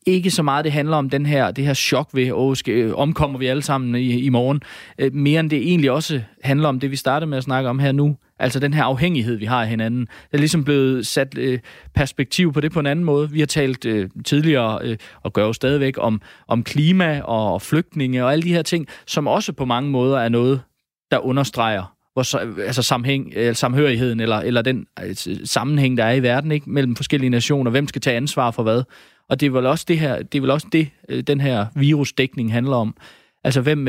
[0.07, 2.94] ikke så meget, det handler om den her, det her chok ved, åh, skal, øh,
[2.94, 4.62] omkommer vi alle sammen i, i morgen.
[4.99, 7.79] Øh, mere end det egentlig også handler om det, vi startede med at snakke om
[7.79, 10.01] her nu, altså den her afhængighed, vi har af hinanden.
[10.01, 11.59] Det er ligesom blevet sat øh,
[11.94, 13.31] perspektiv på det på en anden måde.
[13.31, 18.25] Vi har talt øh, tidligere, øh, og gør jo stadigvæk, om, om klima og flygtninge
[18.25, 20.61] og alle de her ting, som også på mange måder er noget,
[21.11, 26.12] der understreger hvor, altså sammenhæng, eller øh, samhørigheden, eller, eller den altså, sammenhæng, der er
[26.12, 28.83] i verden, ikke, mellem forskellige nationer, hvem skal tage ansvar for hvad.
[29.29, 31.66] Og det er vel også det her, det er vel også det, øh, den her
[31.74, 32.96] virusdækning handler om.
[33.44, 33.88] Altså, hvem,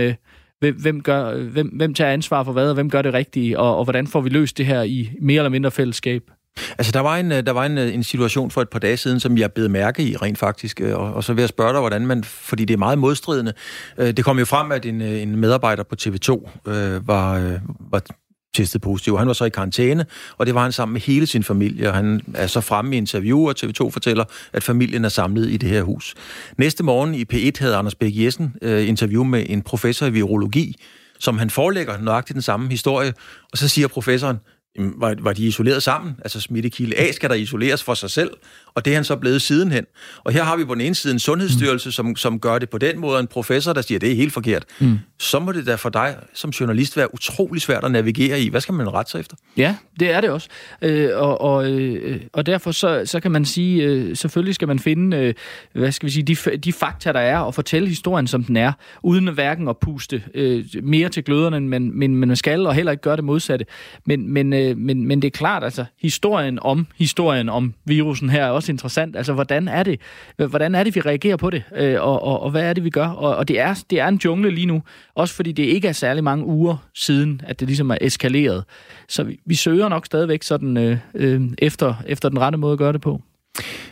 [0.60, 3.78] hvem, hvem, gør, hvem, hvem tager ansvar for hvad, og hvem gør det rigtige, og,
[3.78, 6.32] og hvordan får vi løst det her i mere eller mindre fællesskab?
[6.78, 8.98] Altså, der var, en, øh, der var en, øh, en situation for et par dage
[8.98, 11.74] siden, som jeg blev mærke i rent faktisk, øh, og, og så vil jeg spørge
[11.74, 13.54] dig, hvordan man, fordi det er meget modstridende.
[13.98, 17.60] Det kom jo frem, at en, en medarbejder på TV2 øh, var,
[17.92, 18.02] var
[18.56, 19.18] testet positiv.
[19.18, 20.06] Han var så i karantæne,
[20.38, 22.98] og det var han sammen med hele sin familie, og han er så fremme i
[22.98, 26.16] interview, og TV2 fortæller, at familien er samlet i det her hus.
[26.58, 30.76] Næste morgen i P1 havde Anders Bæk Jessen øh, interview med en professor i virologi,
[31.20, 33.14] som han forelægger nøjagtigt den samme historie,
[33.52, 34.38] og så siger professoren,
[34.78, 36.16] var, var de isoleret sammen?
[36.20, 38.30] Altså smittekilde A skal der isoleres for sig selv,
[38.76, 39.86] og det er han så blevet sidenhen.
[40.24, 41.92] Og her har vi på den ene side en sundhedsstyrelse, mm.
[41.92, 44.34] som, som gør det på den måde, en professor, der siger, at det er helt
[44.34, 44.66] forkert.
[44.80, 45.00] Mm.
[45.20, 48.50] Så må det da for dig som journalist være utrolig svært at navigere i.
[48.50, 49.36] Hvad skal man rette sig efter?
[49.58, 50.48] Ja, det er det også.
[50.82, 54.80] Øh, og, og, øh, og derfor så, så kan man sige, øh, selvfølgelig skal man
[54.80, 55.34] finde, øh,
[55.74, 58.72] hvad skal vi sige, de, de fakta, der er, og fortælle historien, som den er,
[59.04, 62.92] uden hverken at puste øh, mere til gløderne, men, men, men man skal, og heller
[62.92, 63.66] ikke gøre det modsatte.
[64.06, 68.30] Men, men, øh, Øh, men, men det er klart, altså, historien om historien om virusen
[68.30, 69.16] her er også også interessant.
[69.16, 70.00] Altså, hvordan er det,
[70.38, 72.90] hvordan er det vi reagerer på det, øh, og, og, og hvad er det, vi
[72.90, 73.08] gør?
[73.08, 74.84] Og, og det, er, det er en jungle lige nu,
[75.16, 78.64] også fordi det ikke er særlig mange uger siden, at det ligesom er eskaleret.
[79.08, 82.80] Så vi, vi søger nok stadigvæk sådan øh, øh, efter, efter den rette måde at
[82.80, 83.22] gøre det på.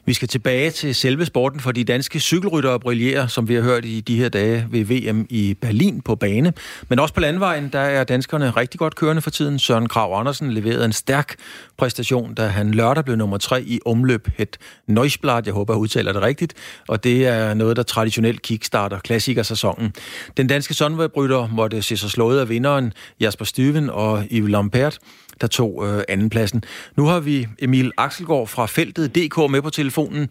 [0.06, 3.86] Vi skal tilbage til selve sporten, for de danske cykelryttere brillerer, som vi har hørt
[3.86, 6.54] i de her dage ved VM i Berlin på bane.
[6.89, 9.60] Men også på landvejen, der er danskerne rigtig godt kørende for tiden.
[9.60, 11.36] Søren Krav Andersen leverede en stærk
[11.78, 15.41] præstation, da han lørdag blev nummer tre i omløb het Neusblad.
[15.45, 16.54] Jeg håber, jeg udtaler det rigtigt.
[16.88, 19.93] Og det er noget, der traditionelt kickstarter klassikersæsonen.
[20.38, 24.99] Den danske sondvejbrytter måtte se sig slået af vinderen Jasper Styven og Yves Lampert
[25.41, 26.63] der tog øh, andenpladsen.
[26.98, 30.24] Nu har vi Emil Axelgaard fra feltet DK med på telefonen.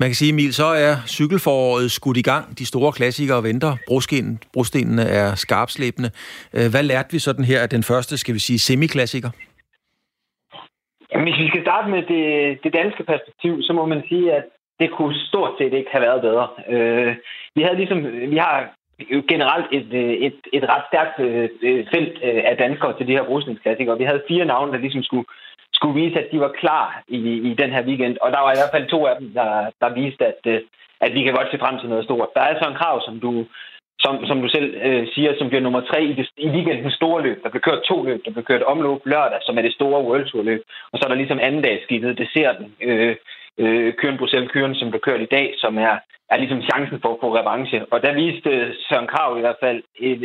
[0.00, 2.58] Man kan sige, Emil, så er cykelforåret skudt i gang.
[2.58, 3.76] De store klassikere venter.
[3.86, 6.10] Brosten, brostenene er skarpslæbende.
[6.56, 9.30] Øh, hvad lærte vi sådan her af den første, skal vi sige, semiklassiker?
[11.12, 12.24] Jamen, hvis vi skal starte med det,
[12.64, 14.44] det danske perspektiv, så må man sige, at
[14.80, 16.46] det kunne stort set ikke have været bedre.
[16.74, 17.16] Øh,
[17.54, 17.98] vi havde ligesom,
[18.34, 18.56] vi har
[19.28, 23.24] generelt et, øh, et, et ret stærkt øh, øh, felt af danskere til de her
[23.24, 23.98] brusningsklassikere.
[23.98, 25.26] Vi havde fire navne, der ligesom skulle,
[25.72, 27.18] skulle vise, at de var klar i,
[27.50, 28.16] i den her weekend.
[28.20, 30.62] Og der var i hvert fald to af dem, der, der viste, at,
[31.00, 32.34] at vi kan godt se frem til noget stort.
[32.34, 33.46] Der er så en krav, som du,
[34.04, 37.22] som, som du selv øh, siger, som bliver nummer tre i, det, i weekendens store
[37.22, 37.42] løb.
[37.42, 38.20] Der blev kørt to løb.
[38.24, 40.62] Der blev kørt omløb lørdag, som er det store World Tour løb.
[40.92, 42.74] Og så er der ligesom anden dagsskibet, det ser den.
[42.80, 43.16] Øh,
[43.62, 45.94] øh, Køren Bruxelles Køren, som blev kørt i dag, som er,
[46.32, 47.78] er ligesom chancen for at få revanche.
[47.92, 48.50] Og der viste
[48.88, 50.22] Søren Krav i hvert fald, et,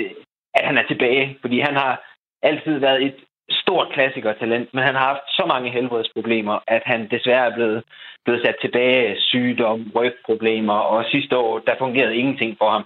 [0.54, 1.94] at han er tilbage, fordi han har
[2.42, 3.16] altid været et
[3.50, 7.84] stort klassikertalent, men han har haft så mange helbredsproblemer, at han desværre er blevet,
[8.26, 12.86] blevet sat tilbage sygdom, rygproblemer, og sidste år, der fungerede ingenting for ham.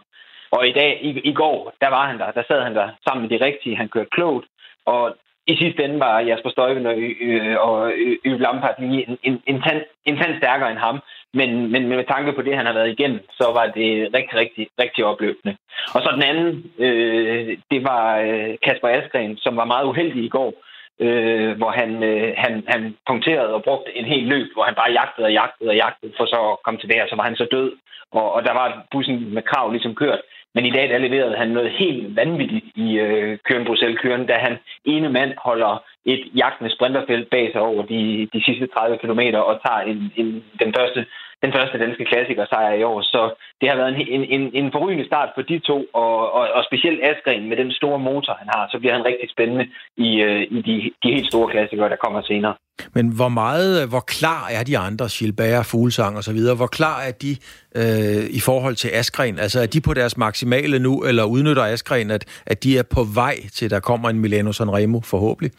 [0.52, 2.32] Og i dag, i, i går, der var han der.
[2.32, 3.78] Der sad han der sammen med de rigtige.
[3.78, 4.46] Han kørte klogt.
[4.86, 5.16] Og
[5.52, 6.96] i sidste ende var Jasper Støjven og,
[7.28, 11.00] øh, og øh, Yves Lampard lige en, en, en, tand, en tand stærkere end ham.
[11.34, 14.68] Men, men med tanke på det, han har været igennem, så var det rigtig, rigtig,
[14.82, 15.56] rigtig opløftende.
[15.96, 16.50] Og så den anden,
[16.86, 20.54] øh, det var øh, Kasper Askren, som var meget uheldig i går,
[21.00, 24.92] øh, hvor han, øh, han, han punkterede og brugte en hel løb, hvor han bare
[24.92, 27.48] jagtede og jagtede og jagtede, for så at komme tilbage, og så var han så
[27.52, 27.72] død.
[28.12, 30.22] Og, og der var bussen med krav ligesom kørt.
[30.56, 34.34] Men i dag der leverede han noget helt vanvittigt i øh, Køren Bruxelles Køren, da
[34.34, 39.22] han ene mand holder et jagtende sprinterfelt bag sig over de, de sidste 30 km
[39.50, 41.06] og tager en, en, den første
[41.44, 43.02] den første danske klassiker sejr i år.
[43.02, 43.22] Så
[43.62, 47.00] det har været en, en, en forrygende start for de to, og, og, og specielt
[47.04, 49.66] Askren med den store motor, han har, så bliver han rigtig spændende
[49.98, 52.56] i, øh, i de, de helt store klassikere, der kommer senere.
[52.94, 56.98] Men hvor meget, hvor klar er de andre, Gilbert, Fuglsang og så videre, hvor klar
[57.08, 57.32] er de
[57.80, 59.40] øh, i forhold til Askren?
[59.40, 63.02] Altså er de på deres maksimale nu, eller udnytter Askren, at, at de er på
[63.16, 65.52] vej til, der kommer en Milano Sanremo forhåbentlig?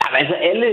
[0.00, 0.68] Jamen, altså alle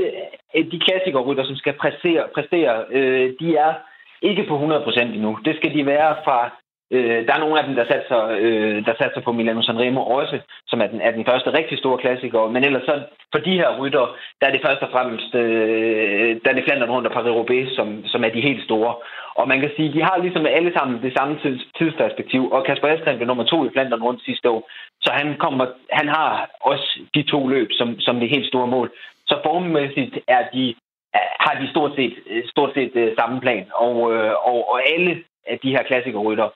[0.71, 3.73] de klassikerrytter, som skal præstere, præstere øh, de er
[4.21, 5.37] ikke på 100% endnu.
[5.45, 6.51] Det skal de være fra...
[6.91, 10.39] Øh, der er nogle af dem, der satser, øh, der satser på Milano Sanremo også,
[10.67, 12.49] som er den, er den første rigtig store klassiker.
[12.53, 13.01] Men ellers så
[13.31, 16.91] for de her rytter, der er det først og fremmest, øh, der er det Flandern
[16.91, 18.95] rundt og Paris-Roubaix, som, som er de helt store.
[19.39, 22.51] Og man kan sige, de har ligesom alle sammen det samme tids, tidsperspektiv.
[22.51, 24.69] Og Kasper Estrid blev nummer to i Flandern rundt sidste år.
[25.01, 28.91] Så han, kommer, han har også de to løb som, som det helt store mål.
[29.27, 30.75] Så formmæssigt er de
[31.15, 33.65] har de stort set, øh, stort set øh, samme plan.
[33.73, 36.49] Og, øh, og, og alle af de her klassikerrytter,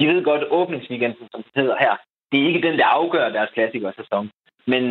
[0.00, 1.96] de ved godt, at åbningsweekenden, som det hedder her,
[2.32, 4.30] det er ikke den, der afgør deres klassikersæson.
[4.66, 4.84] Men,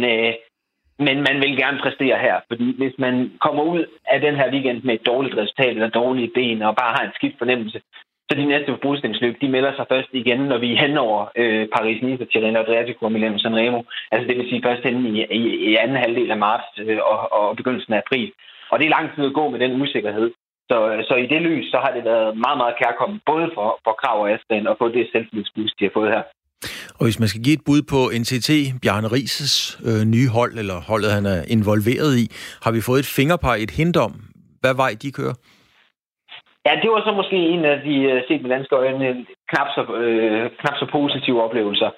[1.00, 4.84] men man vil gerne præstere her, fordi hvis man kommer ud af den her weekend
[4.84, 7.82] med et dårligt resultat eller dårlige ben og bare har en skidt fornemmelse,
[8.30, 11.68] så de næste forbrugsløb, de melder sig først igen, når vi er hen over øh,
[11.76, 13.82] Paris-Nice, Tirreno Adriatico og Milano Sanremo.
[14.12, 17.34] Altså det vil sige først hen i, i, i anden halvdel af marts øh, og,
[17.34, 18.32] og begyndelsen af april.
[18.74, 20.28] Og det er lang tid at gå med den usikkerhed.
[20.72, 23.94] Så, så i det lys, så har det været meget, meget kærkommet, både for, for
[24.02, 26.24] Krav og Aston, og få det selvtillidsboost, de har fået her.
[26.98, 28.50] Og hvis man skal give et bud på NTT,
[28.84, 29.56] Bjarne Rises
[29.90, 32.26] øh, nye hold, eller holdet, han er involveret i,
[32.64, 34.12] har vi fået et fingerpar, et hint om,
[34.62, 35.36] hvad vej de kører?
[36.68, 39.82] Ja, det var så måske en af de, øh, set med danske øjne, knap så,
[40.04, 41.90] øh, knap så positive oplevelser.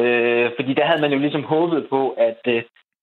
[0.00, 2.62] Øh, fordi der havde man jo ligesom håbet på, at øh,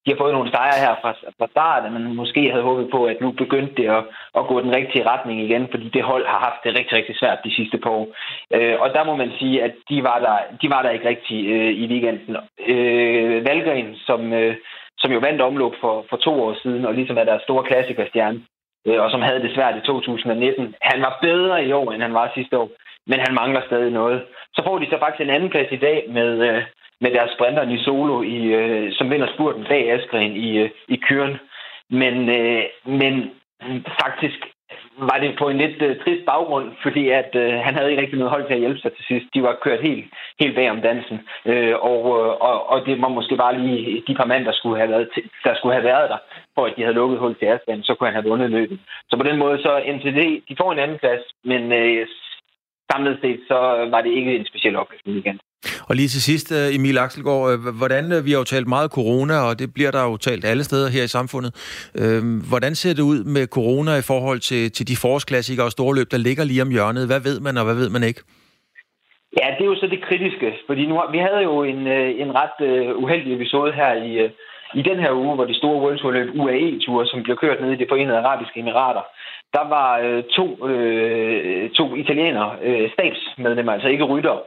[0.10, 3.22] de har fået nogle sejre her fra, fra start, men måske havde håbet på, at
[3.22, 4.04] nu begyndte det at,
[4.40, 7.46] at gå den rigtige retning igen, fordi det hold har haft det rigtig, rigtig svært
[7.46, 8.08] de sidste par år.
[8.56, 11.40] Øh, og der må man sige, at de var der, de var der ikke rigtig
[11.56, 12.38] øh, i weekenden.
[12.74, 14.56] Øh, Valgren, som, øh,
[14.98, 18.40] som jo vandt omløb for, for to år siden, og ligesom er der store klassikerstjerne,
[18.88, 20.76] øh, og som havde det svært i 2019.
[20.82, 22.70] Han var bedre i år, end han var sidste år,
[23.08, 24.22] men han mangler stadig noget.
[24.56, 26.64] Så får de så faktisk en anden plads i dag med, øh,
[27.02, 30.96] med deres sprinter i solo, i, øh, som vinder spurten bag Askren i, øh, i
[30.96, 31.38] køren.
[31.90, 33.14] Men, øh, men
[34.02, 34.40] faktisk
[34.98, 38.20] var det på en lidt øh, trist baggrund, fordi at øh, han havde ikke rigtig
[38.20, 39.26] noget hold til at hjælpe sig til sidst.
[39.34, 40.06] De var kørt helt,
[40.40, 44.16] helt bag om dansen, øh, og, øh, og, og det var måske bare lige de
[44.16, 46.18] par mand, der skulle have været, til, der skulle have været der,
[46.56, 48.80] for at de havde lukket hul til Aspen, så kunne han have vundet løbet.
[49.10, 52.08] Så på den måde, så NTD, de får en anden plads, men øh,
[52.92, 53.58] samlet set, så
[53.92, 55.40] var det ikke en speciel oplevelse igen.
[55.90, 58.92] Og lige til sidst, øh, Emil Axelgaard, øh, hvordan, øh, vi har jo talt meget
[58.92, 61.52] corona, og det bliver der jo talt alle steder her i samfundet.
[62.50, 66.18] Hvordan ser det ud med corona i forhold til, til de forårsklassikere og storløb, der
[66.18, 67.08] ligger lige om hjørnet?
[67.08, 68.22] Hvad ved man, og hvad ved man ikke?
[69.40, 71.82] Ja, det er jo så det kritiske, fordi nu, vi havde jo en,
[72.24, 72.60] en ret
[73.04, 74.12] uheldig episode her i,
[74.80, 77.72] i den her uge, hvor de store World Tour løb UAE-ture, som blev kørt ned
[77.72, 79.04] i de forenede arabiske emirater.
[79.58, 84.38] Der var øh, to, øh, to italienere, øh, stabsmedlemmer, altså ikke rytter,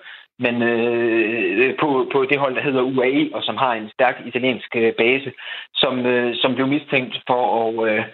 [0.44, 4.76] men øh, på, på det hold, der hedder UAE, og som har en stærk italiensk
[4.76, 5.32] øh, base,
[5.74, 8.04] som, øh, som blev mistænkt for at, øh,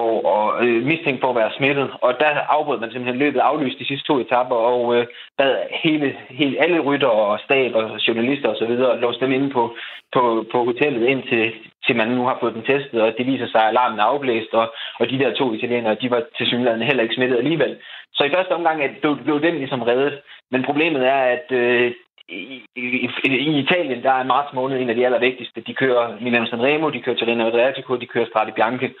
[0.00, 1.90] og, og øh, mistænkt for at være smittet.
[2.04, 5.06] Og der afbrød man simpelthen løbet aflyst de sidste to etapper, og øh,
[5.38, 8.72] bad hele, hele, alle rytter og stab og journalister osv.
[9.04, 9.76] låse dem inde på,
[10.14, 11.52] på, på hotellet, indtil
[11.86, 14.52] til man nu har fået den testet, og det viser sig, at alarmen er afblæst,
[14.52, 14.66] og,
[15.00, 17.76] og de der to italienere, de var til synligheden heller ikke smittet alligevel.
[18.16, 20.20] Så i første omgang blev, blev den ligesom reddet.
[20.50, 21.92] Men problemet er, at øh,
[22.28, 25.60] i, i, i Italien, der er marts måned en af de allervigtigste.
[25.60, 28.94] De kører Milano Sanremo, de kører Torino Adriatico, de kører Strade Bianche.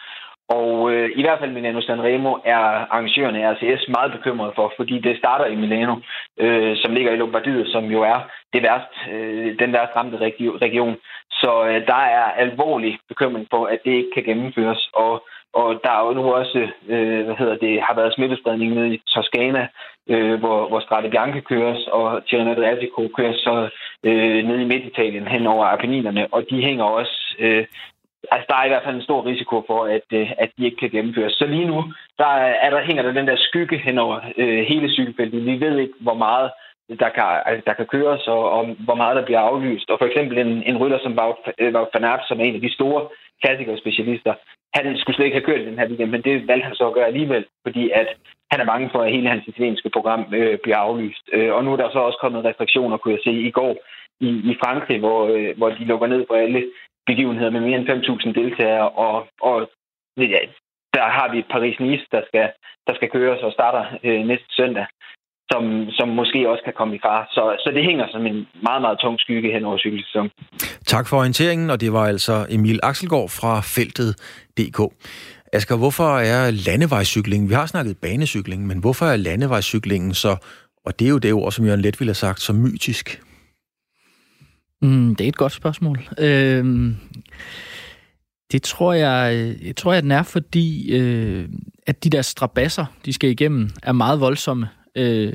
[0.48, 4.98] Og øh, i hvert fald Milano Sanremo er arrangørerne af RCS meget bekymrede for, fordi
[4.98, 5.96] det starter i Milano,
[6.38, 8.20] øh, som ligger i Lombardiet, som jo er
[8.52, 10.16] det værst, øh, den værst ramte
[10.66, 10.96] region.
[11.30, 14.90] Så øh, der er alvorlig bekymring for, at det ikke kan gennemføres.
[14.94, 15.24] Og,
[15.60, 19.02] og der er jo nu også, øh, hvad hedder det, har været smittespredning nede i
[19.14, 19.68] Toskana,
[20.08, 23.68] øh, hvor, hvor Strade Bianche køres, og Tirreno Adriatico køres så
[24.04, 27.64] øh, nede i Midtitalien hen over Apenninerne, og de hænger også øh,
[28.32, 30.76] Altså, der er i hvert fald en stor risiko for, at, øh, at de ikke
[30.76, 31.32] kan gennemføres.
[31.32, 31.84] Så lige nu,
[32.18, 32.26] der,
[32.64, 35.46] er der hænger der den der skygge hen over øh, hele cykelfeltet.
[35.46, 36.50] Vi ved ikke, hvor meget
[36.88, 39.90] der kan, altså, der kan køres, og, og hvor meget der bliver aflyst.
[39.90, 42.60] Og for eksempel en, en rytter som Wout øh, van Aert, som er en af
[42.60, 43.08] de store
[43.42, 44.34] klassikerspecialister,
[44.74, 46.94] han skulle slet ikke have kørt den her weekend, men det valgte han så at
[46.94, 48.08] gøre alligevel, fordi at
[48.50, 51.24] han er bange for, at hele hans italienske program øh, bliver aflyst.
[51.32, 53.76] Øh, og nu er der så også kommet restriktioner, kunne jeg se i går,
[54.20, 56.62] i, i Frankrig, hvor, øh, hvor de lukker ned for alle
[57.06, 59.70] begivenheder med mere end 5.000 deltagere, og, og
[60.16, 60.40] ja,
[60.94, 62.46] der har vi Paris-Nice, der skal,
[62.86, 64.86] der skal køres og starter øh, næste søndag,
[65.52, 65.62] som,
[65.98, 67.28] som måske også kan komme i far.
[67.30, 70.30] Så, så det hænger som en meget, meget tung skygge hen over cykelsæsonen.
[70.86, 74.80] Tak for orienteringen, og det var altså Emil Axelgaard fra feltet.dk.
[75.52, 80.36] Asger, hvorfor er landevejscykling, vi har snakket banecykling, men hvorfor er landevejscyklingen så,
[80.86, 83.22] og det er jo det ord, som Jørgen Let ville have sagt, så mytisk?
[84.82, 85.98] Mm, det er et godt spørgsmål.
[86.18, 86.64] Øh,
[88.52, 91.48] det tror jeg, jeg tror jeg, den er, fordi øh,
[91.86, 94.68] at de der strabasser, de skal igennem, er meget voldsomme.
[94.96, 95.32] Øh,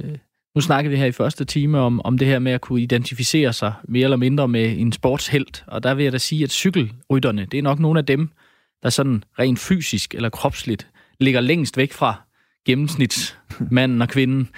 [0.55, 3.53] nu snakkede vi her i første time om, om det her med at kunne identificere
[3.53, 7.45] sig mere eller mindre med en sportshelt, og der vil jeg da sige, at cykelrytterne,
[7.51, 8.29] det er nok nogle af dem,
[8.83, 10.87] der sådan rent fysisk eller kropsligt
[11.19, 12.21] ligger længst væk fra
[12.65, 14.49] gennemsnitsmanden og kvinden.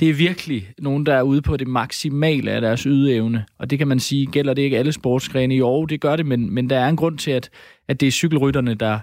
[0.00, 3.44] Det er virkelig nogen, der er ude på det maksimale af deres ydeevne.
[3.58, 5.54] Og det kan man sige, gælder det ikke alle sportsgrene?
[5.54, 7.50] Jo, det gør det, men, men der er en grund til, at,
[7.88, 8.98] at det er cykelrytterne, der,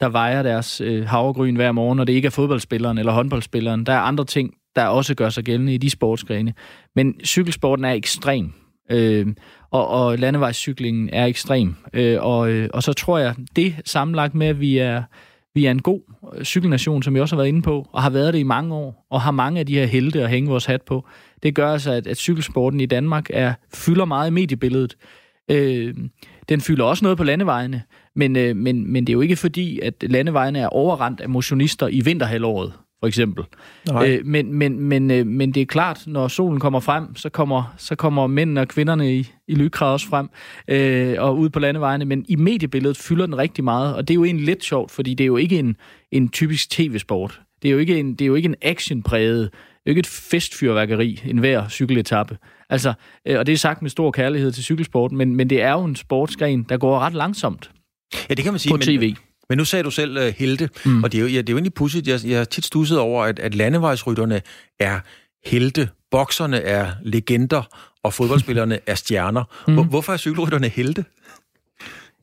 [0.00, 3.86] der vejer deres øh, havregryn hver morgen, og det ikke er fodboldspilleren eller håndboldspilleren.
[3.86, 6.54] Der er andre ting, der også gør sig gældende i de sportsgrene.
[6.96, 8.52] Men cykelsporten er ekstrem.
[8.90, 9.26] Øh,
[9.70, 11.74] og, og landevejscyklingen er ekstrem.
[11.92, 15.02] Øh, og, øh, og så tror jeg, det sammenlagt med, at vi er
[15.54, 16.00] vi er en god
[16.36, 18.74] øh, cykelnation, som vi også har været inde på, og har været det i mange
[18.74, 21.06] år, og har mange af de her helte at hænge vores hat på.
[21.42, 24.96] Det gør altså, at, at cykelsporten i Danmark er fylder meget i mediebilledet.
[25.50, 25.94] Øh,
[26.48, 27.82] den fylder også noget på landevejene,
[28.16, 31.88] men, øh, men, men det er jo ikke fordi, at landevejene er overrendt af motionister
[31.88, 33.44] i vinterhalvåret for eksempel.
[34.04, 37.74] Øh, men, men, men, øh, men det er klart, når solen kommer frem, så kommer,
[37.76, 40.30] så kommer mændene og kvinderne i, i lykra også frem
[40.68, 42.04] øh, og ud på landevejene.
[42.04, 45.14] Men i mediebilledet fylder den rigtig meget, og det er jo egentlig lidt sjovt, fordi
[45.14, 45.76] det er jo ikke en,
[46.12, 47.40] en typisk tv-sport.
[47.62, 50.00] Det er jo ikke en, det er jo ikke en actionpræget, det er jo ikke
[50.00, 52.38] et festfyrværkeri, en hver cykeletappe.
[52.70, 52.92] Altså,
[53.28, 55.84] øh, og det er sagt med stor kærlighed til cykelsport, men, men det er jo
[55.84, 57.70] en sportsgren, der går ret langsomt.
[58.28, 58.70] Ja, det kan man sige.
[58.70, 59.00] På tv.
[59.00, 59.16] Men,
[59.52, 61.04] men nu sagde du selv uh, helte, mm.
[61.04, 62.08] og det er, jo, ja, det er jo egentlig pudsigt.
[62.08, 64.42] Jeg, jeg har tit stusset over, at, at landevejsrytterne
[64.80, 65.00] er
[65.46, 67.62] helte, bokserne er legender,
[68.02, 69.44] og fodboldspillerne er stjerner.
[69.68, 69.74] Mm.
[69.74, 71.04] Hvor, hvorfor er cykelrytterne helte?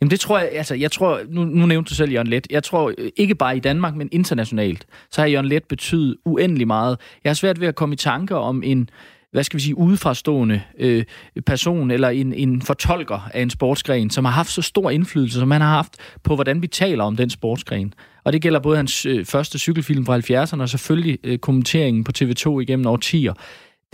[0.02, 2.64] Jamen det tror jeg, altså jeg tror, nu, nu nævnte du selv Jørgen Let, jeg
[2.64, 6.98] tror øh, ikke bare i Danmark, men internationalt, så har Jørgen Let betydet uendelig meget.
[7.24, 8.90] Jeg har svært ved at komme i tanker om en,
[9.32, 11.04] hvad skal vi sige, udefrastående øh,
[11.46, 15.52] person eller en, en fortolker af en sportsgren, som har haft så stor indflydelse, som
[15.52, 17.94] han har haft på, hvordan vi taler om den sportsgren.
[18.24, 22.12] Og det gælder både hans øh, første cykelfilm fra 70'erne og selvfølgelig øh, kommenteringen på
[22.22, 23.34] TV2 igennem årtier.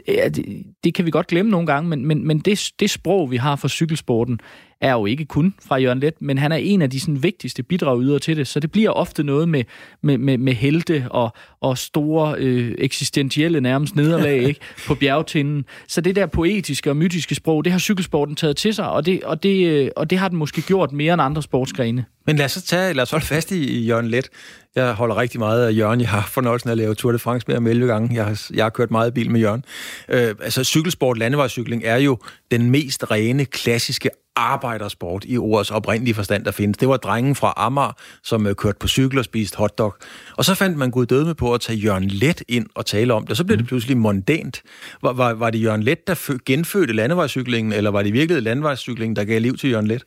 [0.07, 3.37] Det, det kan vi godt glemme nogle gange, men, men, men det, det sprog, vi
[3.37, 4.39] har for cykelsporten,
[4.81, 7.63] er jo ikke kun fra Jørgen Let, men han er en af de sådan, vigtigste
[7.63, 9.63] bidragydere til det, så det bliver ofte noget med,
[10.03, 15.65] med, med, med helte og, og store øh, eksistentielle nærmest nederlag ikke, på bjergtinden.
[15.87, 19.23] Så det der poetiske og mytiske sprog, det har cykelsporten taget til sig, og det,
[19.23, 22.05] og det, øh, og det har den måske gjort mere end andre sportsgrene.
[22.27, 24.29] Men lad os, tage, lad os holde fast i, i Jørgen Let.
[24.75, 26.01] Jeg holder rigtig meget af Jørgen.
[26.01, 28.15] Jeg har fornøjelsen af at lave Tour de France med ham 11 gange.
[28.15, 29.63] Jeg har, jeg har kørt meget bil med Jørgen.
[30.09, 32.17] Øh, altså cykelsport, landevejscykling, er jo
[32.51, 36.77] den mest rene, klassiske arbejdersport i ordets oprindelige forstand, der findes.
[36.77, 37.91] Det var drengen fra Amager,
[38.23, 39.95] som øh, kørte på cykel og spiste hotdog.
[40.37, 43.13] Og så fandt man Gud døde med på at tage Jørgen Let ind og tale
[43.13, 43.37] om det.
[43.37, 43.67] Så blev det mm.
[43.67, 44.61] pludselig mondant.
[45.01, 49.23] Var, var, var det Jørgen Let, der genfødte landevejscyklingen, eller var det virkelig landevejscyklingen, der
[49.23, 50.03] gav liv til Jørgen Let?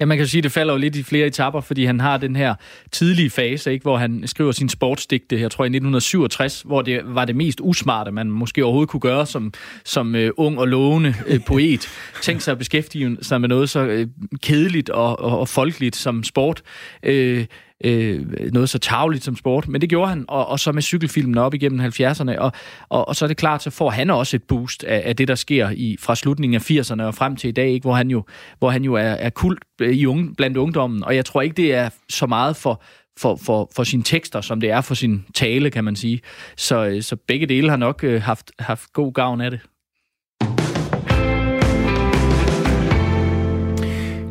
[0.00, 2.16] Ja, man kan sige, at det falder jo lidt i flere etapper, fordi han har
[2.16, 2.54] den her
[2.92, 7.24] tidlige fase, ikke, hvor han skriver sin sportsdigte, jeg tror i 1967, hvor det var
[7.24, 9.52] det mest usmarte, man måske overhovedet kunne gøre som,
[9.84, 11.88] som uh, ung og lovende uh, poet.
[12.22, 14.06] Tænk sig at beskæftige sig med noget så øh,
[14.42, 16.62] kedeligt og, og, og folkeligt som sport.
[17.08, 17.44] Uh,
[17.84, 21.38] øh, noget så tavligt som sport, men det gjorde han, og, og så med cykelfilmen
[21.38, 22.52] op igennem 70'erne, og,
[22.88, 25.28] og, og så er det klart, så får han også et boost af, af det,
[25.28, 27.84] der sker i, fra slutningen af 80'erne og frem til i dag, ikke?
[27.84, 28.24] Hvor, han jo,
[28.58, 31.56] hvor han jo er, er kult øh, i unge, blandt ungdommen, og jeg tror ikke,
[31.56, 32.82] det er så meget for,
[33.18, 36.20] for, for, for sine tekster, som det er for sin tale, kan man sige.
[36.56, 39.60] Så, øh, så begge dele har nok haft, haft god gavn af det.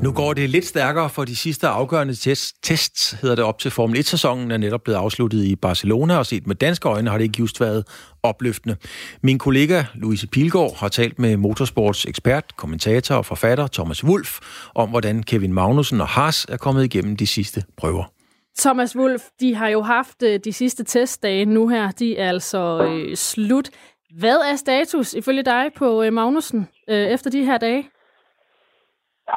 [0.04, 3.72] Nu går det lidt stærkere for de sidste afgørende tests, tests hedder det op til
[3.72, 7.26] Formel 1-sæsonen, er netop blevet afsluttet i Barcelona, og set med danske øjne har det
[7.26, 7.88] ikke just været
[8.24, 8.76] opløftende.
[9.24, 14.40] Min kollega Louise Pilgaard har talt med motorsports ekspert, kommentator og forfatter Thomas Wolf
[14.76, 18.04] om, hvordan Kevin Magnussen og Haas er kommet igennem de sidste prøver.
[18.60, 21.92] Thomas Wolf, de har jo haft øh, de sidste testdage nu her.
[21.92, 23.70] De er altså øh, slut.
[24.20, 27.90] Hvad er status ifølge dig på øh, Magnussen øh, efter de her dage?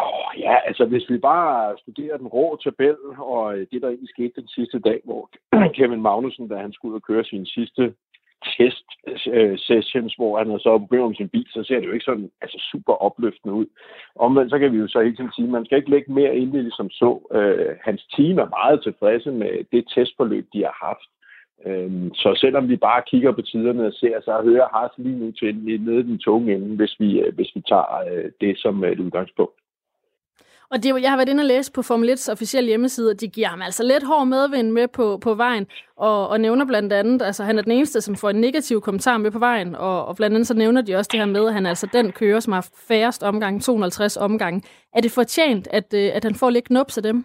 [0.02, 4.08] Oh, ja, altså hvis vi bare studerer den rå tabel, og øh, det der egentlig
[4.08, 5.30] skete den sidste dag, hvor
[5.76, 7.94] Kevin Magnussen, da han skulle ud og køre sin sidste
[8.56, 8.86] test
[9.26, 12.04] øh, sessions, hvor han havde så problemer med sin bil, så ser det jo ikke
[12.04, 13.66] sådan altså, super opløftende ud.
[14.16, 16.36] Omvendt så kan vi jo så hele tiden sige, at man skal ikke lægge mere
[16.36, 17.10] ind i det som så.
[17.32, 21.08] Øh, hans team er meget tilfredse med det testforløb, de har haft.
[21.66, 25.32] Øh, så selvom vi bare kigger på tiderne og ser, så hører Haas lige nu
[25.32, 29.00] til nede den tunge ende, hvis vi, øh, hvis vi tager øh, det som et
[29.00, 29.58] udgangspunkt.
[30.70, 33.28] Og det, jeg har været inde og læse på Formel 1's officielle hjemmeside, at de
[33.28, 37.22] giver ham altså lidt hård medvind med på, på vejen, og, og nævner blandt andet,
[37.22, 40.16] altså han er den eneste, som får en negativ kommentar med på vejen, og, og
[40.16, 42.40] blandt andet så nævner de også det her med, at han er altså den kører,
[42.40, 44.62] som har færrest omgang, 250 omgange.
[44.94, 47.24] Er det fortjent, at, øh, at han får lidt knups af dem?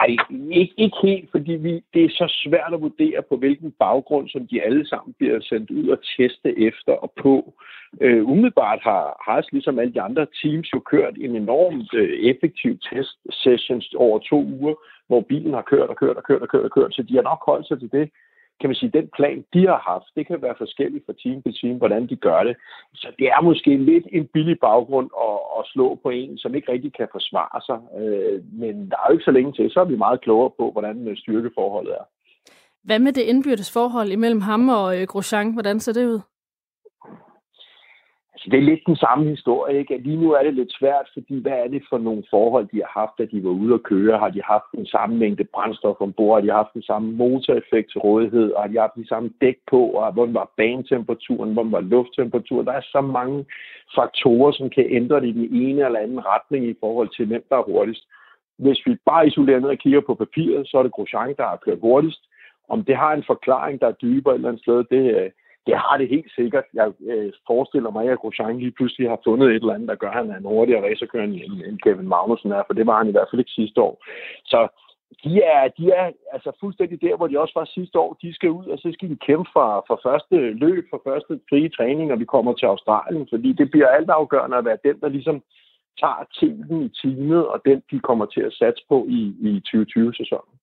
[0.00, 0.16] Ej,
[0.50, 4.46] ikke, ikke helt, fordi vi, det er så svært at vurdere på, hvilken baggrund, som
[4.46, 7.54] de alle sammen bliver sendt ud og teste efter og på.
[8.00, 12.78] Øh, umiddelbart har Haas, ligesom alle de andre teams, jo kørt en enormt øh, effektiv
[12.78, 14.74] test sessions over to uger,
[15.06, 17.22] hvor bilen har kørt og kørt og kørt og kørt og kørt, så de har
[17.22, 18.10] nok holdt sig til det
[18.60, 21.54] kan man sige, den plan, de har haft, det kan være forskelligt fra team til
[21.60, 22.56] team, hvordan de gør det.
[22.94, 26.72] Så det er måske lidt en billig baggrund at, at slå på en, som ikke
[26.72, 27.78] rigtig kan forsvare sig.
[28.00, 30.70] Øh, men der er jo ikke så længe til, så er vi meget klogere på,
[30.70, 32.04] hvordan øh, styrkeforholdet er.
[32.84, 35.52] Hvad med det indbyrdes forhold imellem ham og øh, Grosjean?
[35.52, 36.20] Hvordan ser det ud?
[38.40, 39.78] Altså, det er lidt den samme historie.
[39.78, 39.98] Ikke?
[39.98, 43.00] Lige nu er det lidt svært, fordi hvad er det for nogle forhold, de har
[43.00, 44.18] haft, da de var ude at køre?
[44.18, 46.36] Har de haft den samme mængde brændstof ombord?
[46.36, 48.52] Har de haft den samme motoreffekt til rådighed?
[48.52, 49.80] Og har de haft de samme dæk på?
[49.86, 51.52] Og hvordan var banetemperaturen?
[51.52, 52.66] Hvordan var lufttemperaturen?
[52.66, 53.44] Der er så mange
[53.94, 57.44] faktorer, som kan ændre det i den ene eller anden retning i forhold til, hvem
[57.48, 58.04] der er hurtigst.
[58.58, 61.62] Hvis vi bare isolerer ned og kigger på papiret, så er det Grosjean, der har
[61.64, 62.22] kørt hurtigst.
[62.68, 65.30] Om det har en forklaring, der er dybere et eller andet sted, det, øh,
[65.66, 66.64] det har det helt sikkert.
[66.74, 70.10] Jeg øh, forestiller mig, at Grosjean lige pludselig har fundet et eller andet, der gør,
[70.10, 71.34] at han er en hurtigere racerkører end,
[71.68, 74.04] end Kevin Magnussen er, for det var han i hvert fald ikke sidste år.
[74.44, 74.68] Så
[75.24, 78.18] de er, de er altså fuldstændig der, hvor de også var sidste år.
[78.22, 81.68] De skal ud, og så skal de kæmpe for, for første løb, for første frie
[81.68, 85.42] træning, når vi kommer til Australien, fordi det bliver altafgørende at være den, der ligesom
[86.00, 90.54] tager tiden i teamet, og den, de kommer til at satse på i, i 2020-sæsonen.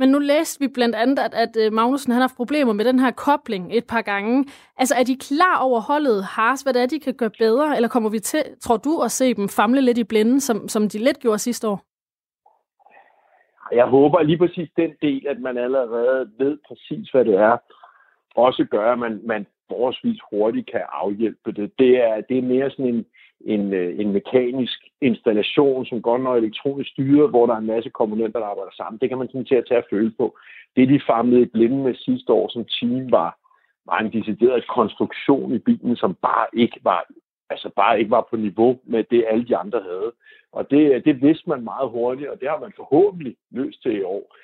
[0.00, 2.84] Men nu læste vi blandt andet, at, at øh, Magnussen han har haft problemer med
[2.84, 4.44] den her kobling et par gange.
[4.76, 7.76] Altså er de klar over holdet Haas, hvad det er, de kan gøre bedre?
[7.76, 10.88] Eller kommer vi til, tror du, at se dem famle lidt i blinden, som, som
[10.88, 11.80] de lidt gjorde sidste år?
[13.72, 17.56] Jeg håber lige præcis den del, at man allerede ved præcis, hvad det er,
[18.34, 21.72] også gør, at man, man forholdsvis hurtigt kan afhjælpe det.
[21.78, 23.06] Det er, det er mere sådan en,
[23.40, 27.90] en, øh, en mekanisk installation, som godt nok elektronisk styret, hvor der er en masse
[27.90, 29.00] komponenter, der arbejder sammen.
[29.00, 30.38] Det kan man sådan til at tage at føle på.
[30.76, 33.38] Det, de famlede i blinde med sidste år som team, var,
[33.86, 37.06] var en decideret konstruktion i bilen, som bare ikke var
[37.50, 40.12] altså bare ikke var på niveau med det, alle de andre havde.
[40.52, 44.02] Og det, det vidste man meget hurtigt, og det har man forhåbentlig løst til i
[44.02, 44.36] år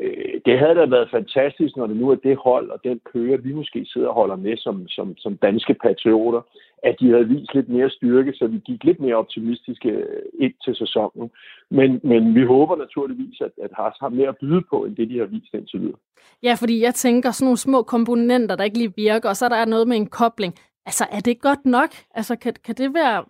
[0.00, 3.36] øh, det havde da været fantastisk, når det nu er det hold og den kører,
[3.36, 6.40] vi måske sidder og holder med som, som, som danske patrioter,
[6.82, 10.54] at de havde vist lidt mere styrke, så vi gik lidt mere optimistiske øh, ind
[10.64, 11.30] til sæsonen.
[11.70, 15.10] Men, men vi håber naturligvis, at, at Haas har mere at byde på, end det,
[15.10, 15.98] de har vist indtil videre.
[16.42, 19.48] Ja, fordi jeg tænker sådan nogle små komponenter, der ikke lige virker, og så er
[19.48, 20.54] der noget med en kobling.
[20.86, 21.90] Altså, er det godt nok?
[22.14, 23.24] Altså, kan, kan det være,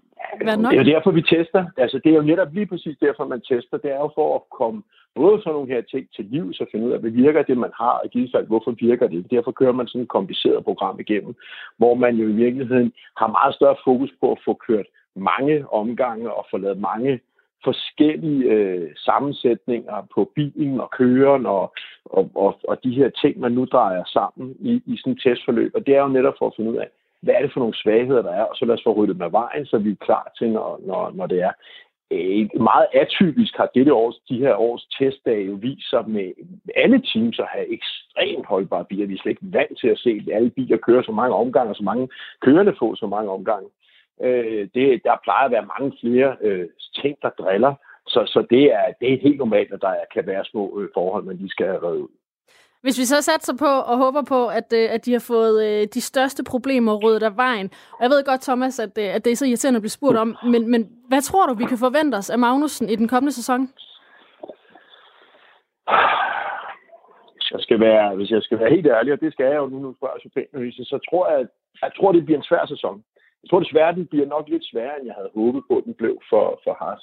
[0.44, 0.72] være nok?
[0.72, 1.64] Det er jo derfor, vi tester.
[1.76, 3.76] Altså, det er jo netop lige præcis derfor, man tester.
[3.76, 4.82] Det er jo for at komme
[5.14, 7.70] både sådan nogle her ting til liv, så finde ud af, hvad virker det, man
[7.80, 9.30] har, og givet sig, hvorfor virker det.
[9.30, 11.34] Derfor kører man sådan et kompliceret program igennem,
[11.76, 14.86] hvor man jo i virkeligheden har meget større fokus på at få kørt
[15.16, 17.20] mange omgange og få lavet mange
[17.64, 21.72] forskellige øh, sammensætninger på bilen og køren og,
[22.04, 25.72] og, og, og de her ting, man nu drejer sammen i, i sådan et testforløb.
[25.74, 26.88] Og det er jo netop for at finde ud af,
[27.24, 29.30] hvad er det for nogle svagheder, der er, og så lad os få ryddet med
[29.30, 31.52] vejen, så vi er klar til, når, når, når det er.
[32.10, 36.32] Øh, meget atypisk har dette års, de her års testdage jo vist sig med
[36.76, 39.06] alle teams at have ekstremt holdbare biler.
[39.06, 41.76] Vi er slet ikke vant til at se alle biler køre så mange omgange, og
[41.76, 42.08] så mange
[42.40, 43.68] kørende få så mange omgange.
[44.22, 46.68] Øh, det, der plejer at være mange flere øh,
[47.00, 47.74] ting, der driller.
[48.06, 51.24] Så, så det, er, det er helt normalt, at der kan være små øh, forhold,
[51.24, 52.08] man lige skal have reddet ud.
[52.84, 55.82] Hvis vi så satser på og håber på, at, øh, at de har fået øh,
[55.94, 59.30] de største problemer ryddet af vejen, og jeg ved godt, Thomas, at, øh, at det
[59.32, 62.14] er så irriterende at blive spurgt om, men, men hvad tror du, vi kan forvente
[62.14, 63.60] os af Magnussen i den kommende sæson?
[67.34, 69.66] Hvis jeg skal være, hvis jeg skal være helt ærlig, og det skal jeg jo
[69.66, 71.48] nu, nu spørger så pænt, så tror jeg, at
[71.82, 73.04] jeg tror, det bliver en svær sæson.
[73.42, 75.94] Jeg tror desværre, den bliver nok lidt sværere, end jeg havde håbet på, at den
[75.94, 77.02] blev for, for Haas.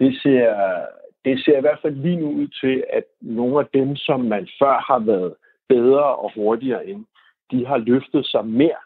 [0.00, 0.46] Det ser,
[1.24, 4.48] det ser i hvert fald lige nu ud til, at nogle af dem, som man
[4.58, 5.34] før har været
[5.68, 7.04] bedre og hurtigere ind,
[7.50, 8.80] de har løftet sig mere,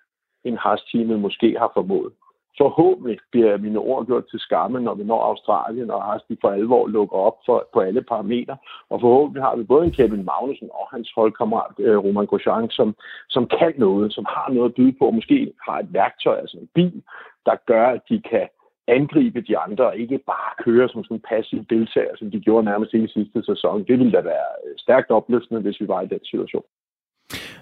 [0.44, 2.12] end Haas-teamet måske har formået.
[2.58, 6.50] Forhåbentlig bliver mine ord gjort til skamme, når vi når Australien, og Haas de for
[6.50, 8.56] alvor lukker op for, på alle parametre.
[8.90, 12.96] Og forhåbentlig har vi både en Kevin Magnussen og hans holdkammerat øh, Roman Grosjean, som,
[13.28, 16.56] som kan noget, som har noget at byde på, og måske har et værktøj, altså
[16.58, 17.02] en bil,
[17.46, 18.48] der gør, at de kan
[18.88, 22.64] angribe de andre, og ikke bare køre som sådan en passiv deltager, som de gjorde
[22.64, 23.84] nærmest hele sidste sæson.
[23.88, 26.64] Det ville da være øh, stærkt opløftende, hvis vi var i den situation.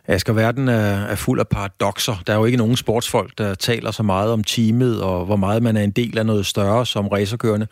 [0.09, 2.23] Asger, verden er, er fuld af paradoxer.
[2.27, 5.63] Der er jo ikke nogen sportsfolk, der taler så meget om teamet, og hvor meget
[5.63, 7.67] man er en del af noget større som racerkørende.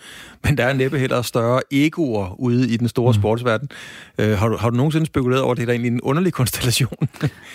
[0.44, 3.20] Men der er næppe heller større egoer ude i den store mm.
[3.20, 3.68] sportsverden.
[4.18, 7.08] Uh, har, du, har du nogensinde spekuleret over, at det er egentlig en underlig konstellation?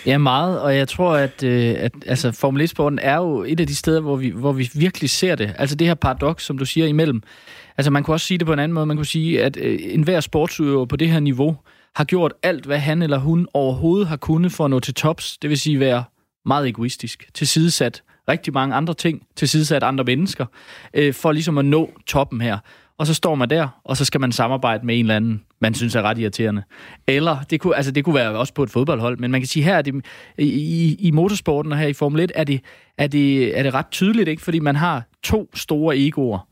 [0.06, 3.66] ja, meget, og jeg tror, at, øh, at altså, Formel 1-sporten er jo et af
[3.66, 5.54] de steder, hvor vi, hvor vi virkelig ser det.
[5.58, 7.22] Altså det her paradox, som du siger, imellem.
[7.78, 8.86] Altså man kunne også sige det på en anden måde.
[8.86, 11.56] Man kunne sige, at øh, enhver sportsudøver på det her niveau,
[11.96, 15.38] har gjort alt, hvad han eller hun overhovedet har kunnet for at nå til tops.
[15.38, 16.04] Det vil sige være
[16.44, 20.46] meget egoistisk, tilsidesat rigtig mange andre ting, tilsidesat andre mennesker,
[20.94, 22.58] øh, for ligesom at nå toppen her.
[22.98, 25.74] Og så står man der, og så skal man samarbejde med en eller anden, man
[25.74, 26.62] synes er ret irriterende.
[27.06, 29.62] Eller, det kunne, altså det kunne være også på et fodboldhold, men man kan sige,
[29.62, 30.04] her er det,
[30.38, 32.60] i, i motorsporten og her i Formel 1, er det,
[32.98, 34.42] er, det, er det ret tydeligt, ikke?
[34.42, 36.48] fordi man har to store egoer,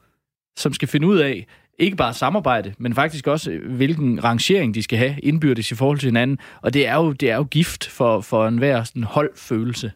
[0.57, 1.47] som skal finde ud af,
[1.79, 5.99] ikke bare samarbejde, men faktisk også, øh, hvilken rangering de skal have indbyrdes i forhold
[5.99, 6.39] til hinanden.
[6.63, 9.93] Og det er jo, det er jo gift for, for enhver sådan holdfølelse.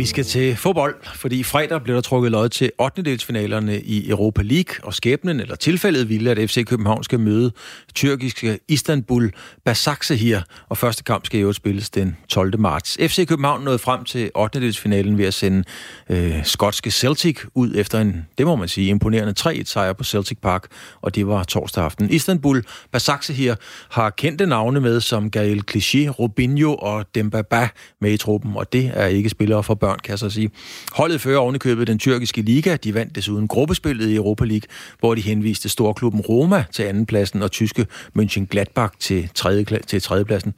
[0.00, 3.02] Vi skal til fodbold, fordi i fredag blev der trukket lod til 8.
[3.02, 7.52] delsfinalerne i Europa League, og skæbnen eller tilfældet ville, at FC København skal møde
[7.94, 9.32] tyrkiske Istanbul
[9.64, 12.60] Basaksehir, og første kamp skal jo spilles den 12.
[12.60, 12.96] marts.
[13.00, 14.60] FC København nåede frem til 8.
[14.60, 15.64] delsfinalen ved at sende
[16.10, 20.38] øh, skotske Celtic ud efter en, det må man sige, imponerende 3-1 sejr på Celtic
[20.42, 20.66] Park,
[21.00, 22.10] og det var torsdag aften.
[22.10, 23.54] Istanbul Basaksehir
[23.90, 27.68] har kendte navne med som Gael Clichy, Robinho og Dembaba
[28.00, 30.50] med i truppen, og det er ikke spillere for børn børn, kan jeg så sige.
[30.92, 32.76] Holdet fører ovenikøbet den tyrkiske liga.
[32.76, 34.68] De vandt desuden gruppespillet i Europa League,
[34.98, 37.86] hvor de henviste storklubben Roma til andenpladsen og tyske
[38.18, 40.54] München Gladbach til, tredje, til tredjepladsen.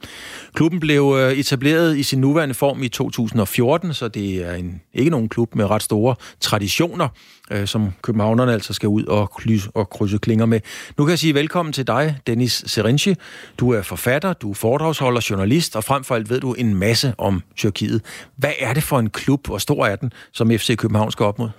[0.53, 5.11] Klubben blev øh, etableret i sin nuværende form i 2014, så det er en, ikke
[5.11, 7.07] nogen klub med ret store traditioner,
[7.51, 10.59] øh, som københavnerne altså skal ud og, klys, og krydse klinger med.
[10.97, 13.13] Nu kan jeg sige velkommen til dig, Dennis Serinci.
[13.59, 17.13] Du er forfatter, du er foredragsholder, journalist, og frem for alt ved du en masse
[17.17, 18.27] om Tyrkiet.
[18.37, 21.39] Hvad er det for en klub, hvor stor er den, som FC København skal op
[21.39, 21.49] mod?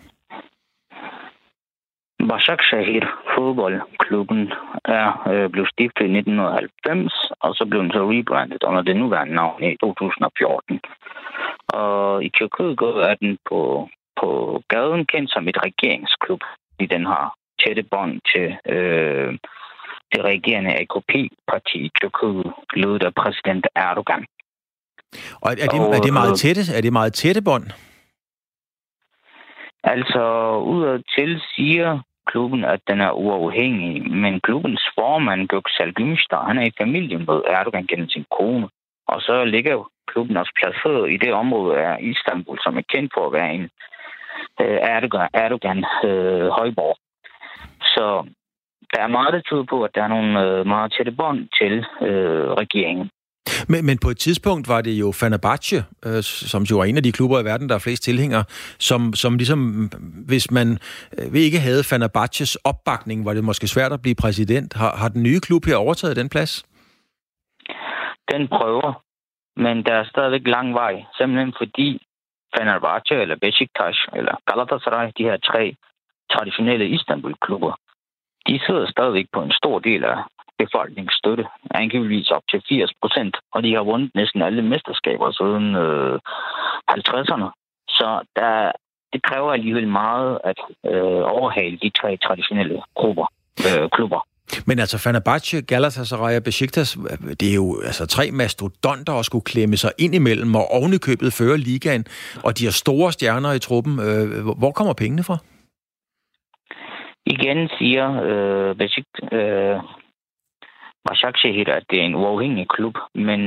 [2.33, 3.05] Başakşehir
[3.35, 4.53] fodboldklubben
[4.85, 9.35] er øh, blevet stiftet i 1990, og så blev den så rebrandet under det nuværende
[9.35, 10.81] navn i 2014.
[11.69, 13.89] Og i Tyrkiet er den på
[14.25, 14.31] på
[14.69, 17.25] gaden kendt som et regeringsklub, fordi den har
[17.63, 19.31] tætte bånd til øh,
[20.13, 22.47] det regerende AKP-parti Tyrkiet,
[22.83, 24.25] ledet af præsident Erdogan.
[25.43, 27.67] Og er det, og, er det meget tætte, er det meget tætte bånd?
[29.95, 30.25] Altså,
[30.73, 32.01] udad til siger
[32.31, 37.39] klubben, at den er uafhængig, men klubbens formand, Göksel Gümüşdar, han er i familie med
[37.47, 38.69] Erdogan gennem sin kone.
[39.09, 43.27] Og så ligger klubben også placeret i det område af Istanbul, som er kendt for
[43.27, 43.71] at være en
[44.61, 46.97] øh, Erdogan, Erdogan øh, højborg.
[47.95, 48.07] Så
[48.93, 51.75] der er meget, der tyder på, at der er nogle øh, meget tætte bånd til
[52.09, 53.11] øh, regeringen.
[53.69, 55.77] Men, men på et tidspunkt var det jo Fenerbahce,
[56.07, 58.45] øh, som jo er en af de klubber i verden, der er flest tilhængere,
[58.79, 59.91] som, som ligesom,
[60.27, 60.69] hvis man
[61.19, 64.75] øh, ikke havde Fenerbahces opbakning, var det måske svært at blive præsident.
[64.75, 66.65] Har, har den nye klub her overtaget den plads?
[68.33, 69.03] Den prøver,
[69.57, 72.04] men der er stadigvæk lang vej, simpelthen fordi
[72.57, 75.75] Fenerbahce eller Beşiktaş eller Galatasaray, de her tre
[76.33, 77.75] traditionelle Istanbul-klubber,
[78.49, 80.19] de sidder stadigvæk på en stor del af
[80.59, 86.19] befolkningsstøtte, angiveligvis op til 80 procent, og de har vundet næsten alle mesterskaber siden øh,
[86.91, 87.49] 50'erne.
[87.89, 88.73] Så der,
[89.13, 93.27] det kræver alligevel meget at øh, overhale de tre traditionelle grupper,
[93.67, 94.21] øh, klubber.
[94.67, 96.99] Men altså Fenerbahce, Galatasaray og Besiktas,
[97.41, 101.59] det er jo altså tre mastodonter at skulle klemme sig ind imellem og ovenikøbet føre
[101.59, 102.05] ligaen,
[102.45, 103.95] og de har store stjerner i truppen.
[104.09, 104.27] Øh,
[104.61, 105.37] hvor kommer pengene fra?
[107.27, 109.77] Igen siger øh, Beşik, øh,
[111.09, 113.41] Başakşehir, at det er en uafhængig klub, men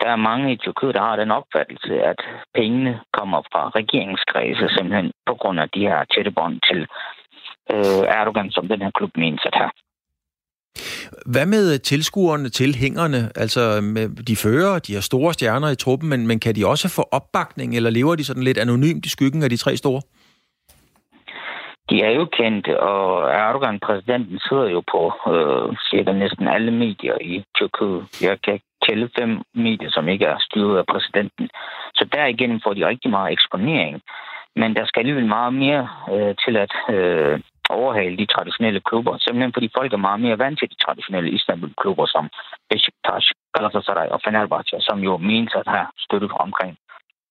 [0.00, 2.20] der er mange i Tyrkiet, der har den opfattelse, at
[2.54, 6.80] pengene kommer fra regeringskredse, simpelthen på grund af de her tætte bånd til
[7.74, 9.70] øh, Erdogan, som den her klub menes at have.
[11.26, 13.20] Hvad med tilskuerne, tilhængerne?
[13.36, 13.60] Altså,
[14.28, 17.76] de fører, de har store stjerner i truppen, men, men kan de også få opbakning,
[17.76, 20.00] eller lever de sådan lidt anonymt i skyggen af de tre store?
[21.90, 25.02] De er jo kendte, og Erdogan, præsidenten, sidder jo på
[25.32, 28.00] øh, cirka næsten alle medier i Tyrkiet.
[28.22, 31.48] Jeg kan tælle fem medier, som ikke er styret af præsidenten.
[31.94, 34.00] Så derigennem får de rigtig meget eksponering.
[34.56, 37.40] Men der skal alligevel meget mere øh, til at øh,
[37.70, 39.18] overhale de traditionelle klubber.
[39.18, 42.24] Simpelthen fordi folk er meget mere vant til de traditionelle Istanbul-klubber som
[42.70, 46.76] Beşiktaş, Galatasaray og Fenerbahce, som jo menes at have støttet omkring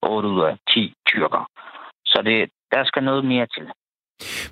[0.02, 1.44] 8 ud af 10 tyrker.
[2.06, 3.68] Så det, der skal noget mere til.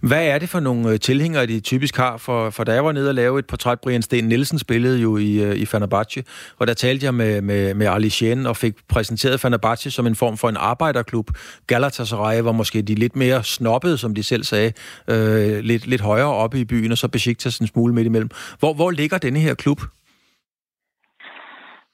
[0.01, 2.17] Hvad er det for nogle øh, tilhængere, de typisk har?
[2.17, 5.17] For, for da jeg var nede og lave et portræt, Brian Sten Nielsen spillede jo
[5.17, 6.23] i, øh, i Fenerbahce,
[6.59, 10.15] og der talte jeg med, med, med Ali Shen og fik præsenteret Fenerbahce som en
[10.15, 11.27] form for en arbejderklub.
[11.67, 14.73] Galatasaray var måske de lidt mere snobbede, som de selv sagde,
[15.09, 18.29] øh, lidt, lidt højere oppe i byen, og så Besiktas en smule midt imellem.
[18.59, 19.79] Hvor, hvor ligger denne her klub?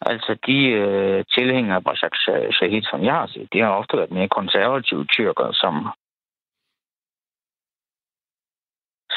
[0.06, 2.16] Altså, de øh, tilhængere af Bashak
[2.52, 5.74] Shahid, som jeg har set, de har ofte været mere konservative tyrker, som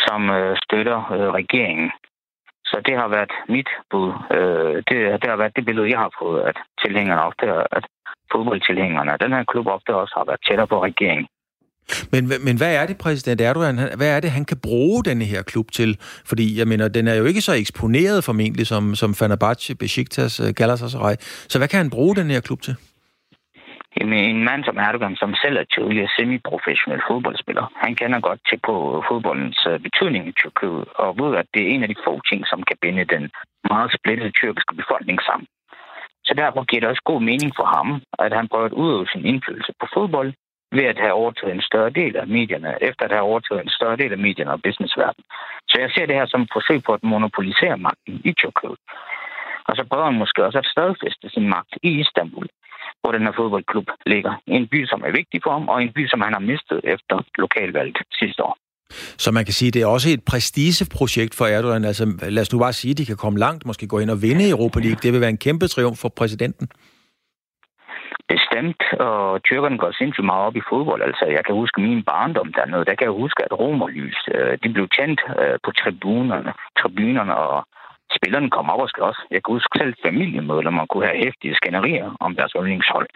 [0.06, 1.90] som øh, støtter øh, regeringen.
[2.70, 4.10] Så det har været mit bud.
[4.36, 7.46] Øh, det, det har været det billede, jeg har fået, at tilhængerne ofte,
[7.76, 7.84] at
[8.32, 11.26] fodboldtilhængerne af den her klub ofte også har været tættere på regeringen.
[12.12, 15.42] Men, men hvad er det, præsident Erdogan, hvad er det, han kan bruge denne her
[15.42, 15.98] klub til?
[16.26, 20.54] Fordi, jeg mener, den er jo ikke så eksponeret formentlig som, som Fenerbahce, Besiktas, øh,
[20.56, 21.14] Galatasaray.
[21.48, 22.76] Så hvad kan han bruge den her klub til?
[23.96, 28.58] Jamen, en mand som Erdogan, som selv er tidligere semiprofessionel fodboldspiller, han kender godt til
[28.68, 32.20] på fodboldens øh, betydning i Tyrkiet, og ved, at det er en af de få
[32.30, 33.24] ting, som kan binde den
[33.70, 35.46] meget splittede tyrkiske befolkning sammen.
[36.26, 37.88] Så derfor giver det også god mening for ham,
[38.18, 40.32] at han prøver at udøve sin indflydelse på fodbold
[40.72, 43.96] ved at have overtaget en større del af medierne, efter at have overtaget en større
[43.96, 45.24] del af medierne og businessverdenen.
[45.68, 48.78] Så jeg ser det her som et forsøg på at monopolisere magten i Tyrkiet.
[49.68, 52.48] Og så prøver han måske også at stadfeste sin magt i Istanbul
[53.04, 54.32] hvor den her fodboldklub ligger.
[54.46, 57.16] En by, som er vigtig for ham, og en by, som han har mistet efter
[57.38, 58.56] lokalvalget sidste år.
[59.24, 61.84] Så man kan sige, at det er også et prestigeprojekt for Erdogan.
[61.84, 62.04] Altså,
[62.36, 64.50] lad os nu bare sige, at de kan komme langt, måske gå ind og vinde
[64.50, 65.02] Europa League.
[65.02, 66.68] Det vil være en kæmpe triumf for præsidenten.
[68.34, 71.02] Bestemt, og tyrkerne går sindssygt meget op i fodbold.
[71.02, 72.84] Altså, jeg kan huske min barndom dernede.
[72.88, 77.56] Der kan jeg huske, at romerlys, øh, de blev tændt øh, på tribunerne, tribunerne og
[78.18, 79.22] spillerne kom op og også.
[79.30, 83.08] Jeg kan huske selv familiemedlemmer kunne have hæftige skænderier om deres yndlingshold.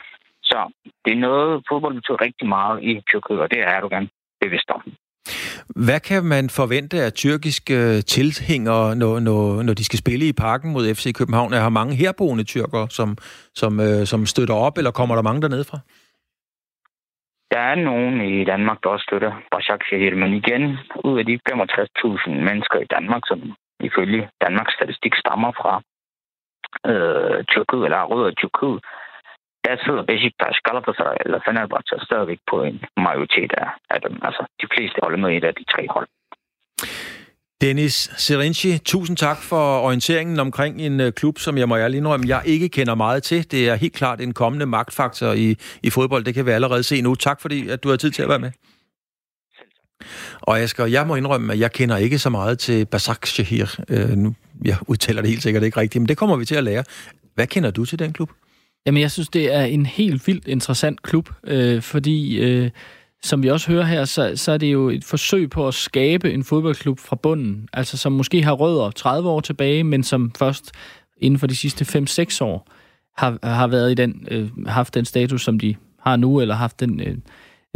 [0.42, 0.58] Så
[1.04, 4.08] det er noget, fodbold betyder rigtig meget i Tyrkiet, og det er du gerne
[4.40, 4.82] bevidst om.
[5.86, 10.72] Hvad kan man forvente af tyrkiske tilhængere, når, når, når de skal spille i parken
[10.72, 11.52] mod FC København?
[11.52, 13.16] Er der mange herboende tyrker, som,
[13.54, 15.78] som, øh, som støtter op, eller kommer der mange dernede fra?
[17.54, 20.62] Der er nogen i Danmark, der også støtter Bashak Shahir, men igen,
[21.04, 23.40] ud af de 65.000 mennesker i Danmark, som
[23.80, 25.72] ifølge Danmarks Statistik stammer fra
[26.90, 28.78] øh, Tyrkiet, eller rødder Tyrkiet,
[29.64, 32.76] der sidder Beşiktaş, Galatasaray eller Fenerbahce stadigvæk på en
[33.06, 34.14] majoritet af, af dem.
[34.22, 36.08] Altså, de fleste holder med et af de tre hold.
[37.60, 42.28] Dennis Serinci, tusind tak for orienteringen omkring en øh, klub, som jeg må ærligt indrømme,
[42.28, 43.50] jeg ikke kender meget til.
[43.50, 46.24] Det er helt klart en kommende magtfaktor i, i fodbold.
[46.24, 47.14] Det kan vi allerede se nu.
[47.14, 48.50] Tak fordi, at du har tid til at være med.
[50.40, 53.80] Og Asger, jeg må indrømme, at jeg kender ikke så meget til Basak Shahir.
[53.88, 54.34] Øh, nu,
[54.64, 56.84] jeg udtaler det helt sikkert ikke rigtigt, men det kommer vi til at lære.
[57.34, 58.30] Hvad kender du til den klub?
[58.86, 62.70] Jamen, jeg synes, det er en helt vildt interessant klub, øh, fordi, øh,
[63.22, 66.32] som vi også hører her, så, så er det jo et forsøg på at skabe
[66.32, 70.72] en fodboldklub fra bunden, altså som måske har rødder 30 år tilbage, men som først
[71.16, 72.68] inden for de sidste 5-6 år
[73.16, 76.80] har, har været i den, øh, haft den status, som de har nu, eller haft
[76.80, 77.00] den...
[77.00, 77.16] Øh,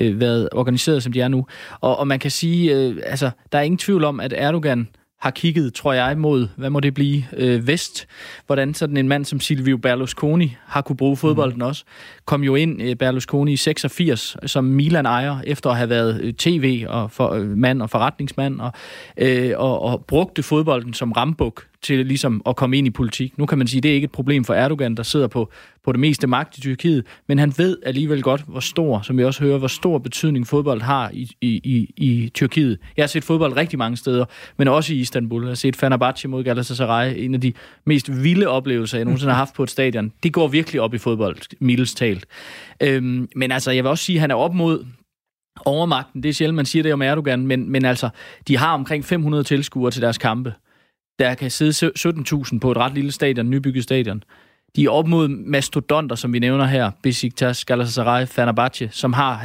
[0.01, 1.47] øh, været organiseret, som de er nu.
[1.81, 4.89] Og, og man kan sige, øh, altså, der er ingen tvivl om, at Erdogan
[5.23, 8.07] har kigget, tror jeg, mod, hvad må det blive, øh, vest.
[8.47, 11.67] Hvordan sådan en mand som Silvio Berlusconi har kunne bruge fodbolden mm.
[11.67, 11.85] også.
[12.25, 16.85] Kom jo ind, øh, Berlusconi, i 86 som Milan-ejer, efter at have været øh, tv-
[16.89, 18.73] og for, øh, mand og forretningsmand, og,
[19.17, 23.39] øh, og, og brugte fodbolden som rambuk til ligesom at komme ind i politik.
[23.39, 25.51] Nu kan man sige, at det er ikke et problem for Erdogan, der sidder på,
[25.85, 29.25] på det meste magt i Tyrkiet, men han ved alligevel godt, hvor stor, som vi
[29.25, 32.79] også hører, hvor stor betydning fodbold har i, i, i, i Tyrkiet.
[32.97, 34.25] Jeg har set fodbold rigtig mange steder,
[34.57, 35.43] men også i Istanbul.
[35.43, 37.53] Jeg har set Fenerbahce mod Galatasaray, en af de
[37.85, 40.13] mest vilde oplevelser, jeg nogensinde har haft på et stadion.
[40.23, 42.27] Det går virkelig op i fodbold, mildest talt.
[42.83, 44.87] Øhm, men altså, jeg vil også sige, at han er op mod
[45.65, 46.23] overmagten.
[46.23, 48.09] Det er sjældent, man siger det om Erdogan, men, men altså,
[48.49, 50.55] de har omkring 500 tilskuere til deres kampe.
[51.19, 54.23] Der kan sidde 17.000 på et ret lille stadion, nybygget stadion.
[54.77, 59.41] De er op mod mastodonter, som vi nævner her, Besiktas, Galatasaray, Fenerbahce, som har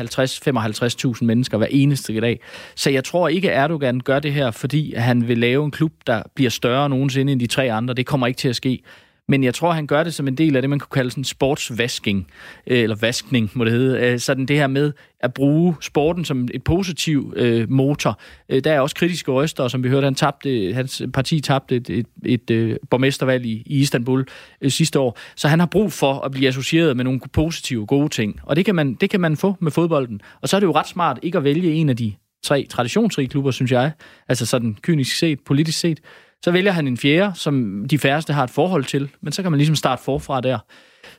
[1.16, 2.40] 50-55.000 mennesker hver eneste dag.
[2.76, 5.92] Så jeg tror ikke, at Erdogan gør det her, fordi han vil lave en klub,
[6.08, 7.94] der bliver større nogensinde end de tre andre.
[7.94, 8.84] Det kommer ikke til at ske.
[9.30, 11.24] Men jeg tror, han gør det som en del af det, man kunne kalde sådan
[11.24, 12.28] sportsvasking,
[12.68, 14.00] øh, eller vaskning, må det hedde.
[14.00, 18.20] Øh, sådan det her med at bruge sporten som et positiv øh, motor.
[18.50, 21.90] Øh, der er også kritiske røster, som vi hørte, han tabte, hans parti tabte et,
[21.90, 24.26] et, et, et borgmestervalg i, i Istanbul
[24.62, 25.18] øh, sidste år.
[25.36, 28.40] Så han har brug for at blive associeret med nogle positive, gode ting.
[28.44, 30.22] Og det kan, man, det kan man få med fodbolden.
[30.42, 32.14] Og så er det jo ret smart ikke at vælge en af de
[32.44, 33.92] tre traditionsrige klubber, synes jeg.
[34.28, 36.00] Altså sådan kynisk set, politisk set.
[36.44, 39.52] Så vælger han en fjerde, som de færreste har et forhold til, men så kan
[39.52, 40.60] man ligesom starte forfra der.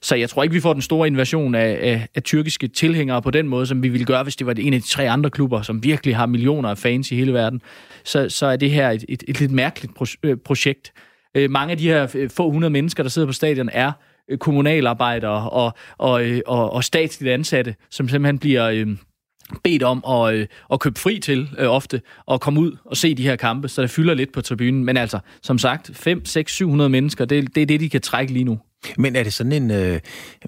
[0.03, 3.31] Så jeg tror ikke, vi får den store invasion af, af, af tyrkiske tilhængere på
[3.31, 5.63] den måde, som vi ville gøre, hvis det var en af de tre andre klubber,
[5.63, 7.63] som virkelig har millioner af fans i hele verden.
[8.05, 9.93] Så, så er det her et, et, et lidt mærkeligt
[10.23, 10.93] øh, projekt.
[11.35, 13.93] Øh, mange af de her øh, få hundrede mennesker, der sidder på stadion, er
[14.31, 18.95] øh, kommunalarbejdere og, og, og, og statsligt ansatte, som simpelthen bliver
[19.65, 23.15] bedt om at, øh, at købe fri til øh, ofte, og komme ud og se
[23.15, 24.85] de her kampe, så det fylder lidt på tribunen.
[24.85, 28.33] Men altså, som sagt, 5, 6, 700 mennesker, det, det er det, de kan trække
[28.33, 28.59] lige nu.
[28.97, 30.01] Men er det sådan en, øh,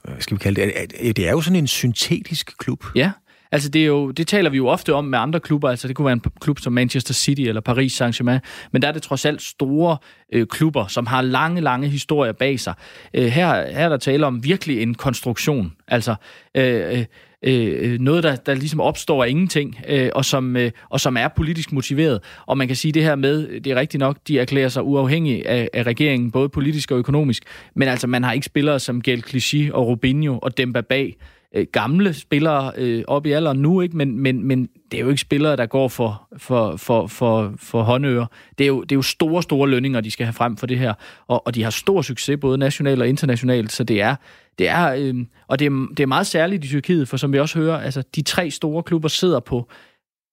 [0.05, 2.85] hvad skal vi kalde det, er, det er jo sådan en syntetisk klub?
[2.95, 3.11] Ja,
[3.53, 5.97] Altså det, er jo, det taler vi jo ofte om med andre klubber, altså det
[5.97, 8.39] kunne være en klub som Manchester City eller Paris Saint-Germain,
[8.73, 9.97] men der er det trods alt store
[10.33, 12.75] øh, klubber, som har lange, lange historier bag sig.
[13.15, 16.15] Øh, her, her er der tale om virkelig en konstruktion, altså
[16.55, 17.05] øh, øh,
[17.43, 21.29] øh noget, der, der ligesom opstår af ingenting, øh, og, som, øh, og som er
[21.29, 22.21] politisk motiveret.
[22.47, 25.49] Og man kan sige det her med, det er rigtigt nok, de erklærer sig uafhængige
[25.49, 27.43] af, af regeringen, både politisk og økonomisk,
[27.75, 31.17] men altså man har ikke spillere som Gel Clichy og Robinho og Demba Bag,
[31.55, 33.97] øh, gamle spillere øh, op i alderen nu, ikke?
[33.97, 37.83] Men, men, men det er jo ikke spillere, der går for, for, for, for, for
[37.83, 38.27] håndører.
[38.59, 40.79] Det er, jo, det er jo store, store lønninger, de skal have frem for det
[40.79, 40.95] her.
[41.27, 44.17] Og, og de har stor succes, både nationalt og internationalt, så det er,
[44.59, 45.15] det er, øh,
[45.49, 48.03] og det er, det er meget særligt i Tyrkiet, for som vi også hører, altså
[48.17, 49.71] de tre store klubber sidder på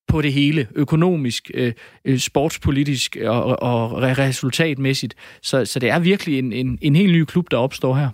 [0.08, 1.74] på det hele, økonomisk, øh,
[2.06, 5.16] øh sportspolitisk og, og resultatmæssigt.
[5.42, 8.10] Så, så det er virkelig en, en, en helt ny klub, der opstår her.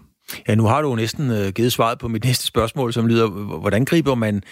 [0.48, 3.28] Ja, nu har du jo næsten øh, givet svaret på mit næste spørgsmål, som lyder,
[3.60, 4.44] hvordan griber man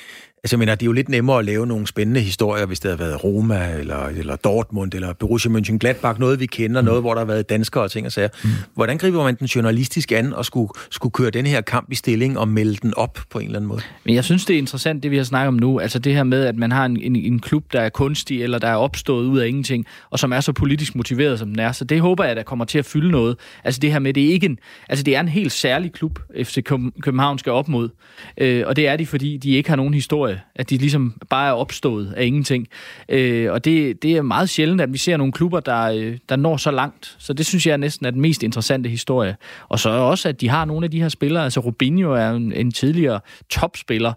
[0.44, 2.92] Altså, jeg mener, det er jo lidt nemmere at lave nogle spændende historier, hvis det
[2.92, 6.86] har været Roma, eller, eller Dortmund, eller Borussia Mönchengladbach, noget vi kender, mm.
[6.86, 8.28] noget, hvor der har været danskere og ting og sager.
[8.44, 8.50] Mm.
[8.76, 12.40] Hvordan griber man den journalistisk an og skulle, skulle køre den her kamp i stilling
[12.40, 13.82] og melde den op på en eller anden måde?
[14.06, 15.80] Men jeg synes, det er interessant, det vi har snakket om nu.
[15.80, 18.60] Altså det her med, at man har en, en, en klub, der er kunstig, eller
[18.60, 21.72] der er opstået ud af ingenting, og som er så politisk motiveret, som den er.
[21.72, 23.38] Så det håber jeg, der kommer til at fylde noget.
[23.64, 24.58] Altså det her med, det er ikke en,
[24.90, 26.64] altså det er en helt særlig klub, FC
[27.02, 27.90] København skal op mod.
[28.38, 31.14] Øh, og det er de, fordi de ikke har nogen historie historie, at de ligesom
[31.30, 32.68] bare er opstået af ingenting.
[33.10, 36.36] Øh, og det, det er meget sjældent, at vi ser nogle klubber, der, øh, der
[36.36, 37.16] når så langt.
[37.20, 39.36] Så det synes jeg næsten er den mest interessante historie.
[39.70, 41.44] Og så også, at de har nogle af de her spillere.
[41.44, 43.20] Altså Rubinho er en, en tidligere
[43.50, 44.14] topspiller,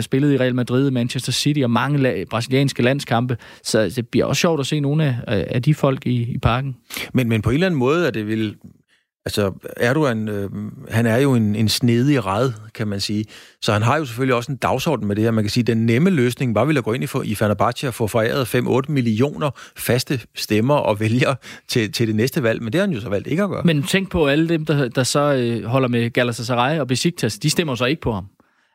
[0.00, 3.36] spillet i Real Madrid, Manchester City og mange la- brasilianske landskampe.
[3.62, 6.76] Så det bliver også sjovt at se nogle af, af de folk i, i parken.
[7.12, 8.54] Men, men på en eller anden måde er det vel
[9.26, 10.50] Altså, Erdogan, øh,
[10.90, 13.24] han er jo en, en snedig red, kan man sige.
[13.60, 15.30] Så han har jo selvfølgelig også en dagsorden med det her.
[15.30, 17.34] Man kan sige, at den nemme løsning var vel at gå ind i, for, i
[17.34, 18.54] Fenerbahce og få foræret
[18.88, 21.34] 5-8 millioner faste stemmer og vælger
[21.68, 22.62] til, til det næste valg.
[22.62, 23.62] Men det har han jo så valgt ikke at gøre.
[23.64, 27.38] Men tænk på alle dem, der, der så øh, holder med Galatasaray og Besiktas.
[27.38, 28.26] De stemmer så ikke på ham.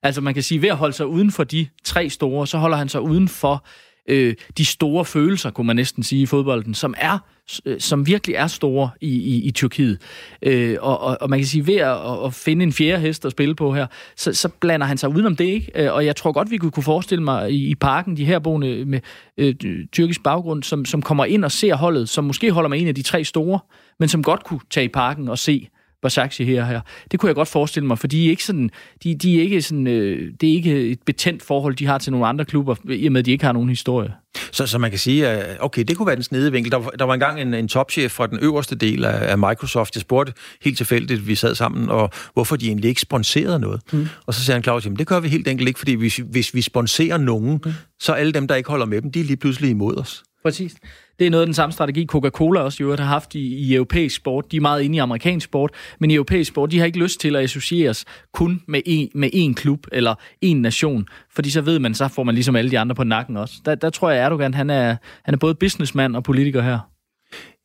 [0.03, 2.77] Altså man kan sige, ved at holde sig uden for de tre store, så holder
[2.77, 3.65] han sig uden for
[4.09, 7.19] øh, de store følelser, kunne man næsten sige, i fodbolden, som er
[7.65, 10.01] øh, som virkelig er store i, i, i Tyrkiet.
[10.41, 13.31] Øh, og, og, og man kan sige, ved at, at finde en fjerde hest at
[13.31, 15.71] spille på her, så, så blander han sig udenom det, ikke?
[15.75, 18.39] Øh, og jeg tror godt, vi kunne, kunne forestille mig i, i parken, de her
[18.39, 18.99] boende med
[19.37, 19.55] øh,
[19.91, 22.95] tyrkisk baggrund, som, som kommer ind og ser holdet, som måske holder med en af
[22.95, 23.59] de tre store,
[23.99, 25.69] men som godt kunne tage i parken og se,
[26.01, 26.81] Basaksehir her, her.
[27.11, 28.69] Det kunne jeg godt forestille mig, for de er ikke sådan,
[29.03, 32.11] de, de er ikke sådan, øh, det er ikke et betændt forhold, de har til
[32.11, 34.13] nogle andre klubber, i og med, at de ikke har nogen historie.
[34.51, 36.71] Så, så man kan sige, at okay, det kunne være den snede vinkel.
[36.71, 39.95] Der, der var engang en, en topchef fra den øverste del af, af Microsoft.
[39.95, 43.81] Jeg spurgte helt tilfældigt, vi sad sammen, og hvorfor de egentlig ikke sponserede noget.
[43.93, 44.07] Mm.
[44.25, 46.61] Og så sagde han, Claus, det gør vi helt enkelt ikke, fordi hvis, hvis vi
[46.61, 47.71] sponserer nogen, mm.
[47.99, 50.23] så alle dem, der ikke holder med dem, de er lige pludselig imod os.
[50.43, 50.75] Præcis.
[51.19, 54.15] Det er noget af den samme strategi, Coca-Cola også jo har haft i, i europæisk
[54.15, 54.51] sport.
[54.51, 57.19] De er meget inde i amerikansk sport, men i europæisk sport, de har ikke lyst
[57.19, 61.79] til at associeres kun med en, med én klub eller en nation, fordi så ved
[61.79, 63.53] man, så får man ligesom alle de andre på nakken også.
[63.65, 66.79] Der, der tror jeg, Erdogan han er, han er både businessman og politiker her.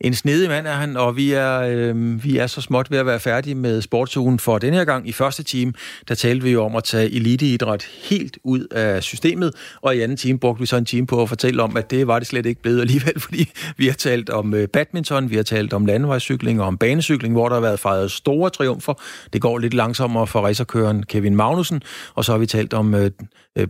[0.00, 3.06] En snedig mand er han, og vi er, øh, vi er så småt ved at
[3.06, 5.08] være færdige med sportsugen for denne her gang.
[5.08, 5.72] I første time,
[6.08, 10.16] der talte vi jo om at tage eliteidræt helt ud af systemet, og i anden
[10.16, 12.46] time brugte vi så en time på at fortælle om, at det var det slet
[12.46, 16.60] ikke blevet alligevel, fordi vi har talt om øh, badminton, vi har talt om landevejscykling
[16.60, 18.94] og om banecykling, hvor der har været fejret store triumfer.
[19.32, 21.82] Det går lidt langsommere for racerkøren Kevin Magnussen,
[22.14, 23.10] og så har vi talt om øh,
[23.58, 23.68] øh,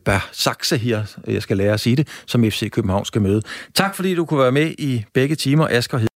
[0.78, 3.42] her, jeg skal lære at sige det, som FC København skal møde.
[3.74, 6.06] Tak fordi du kunne være med i begge timer, Asger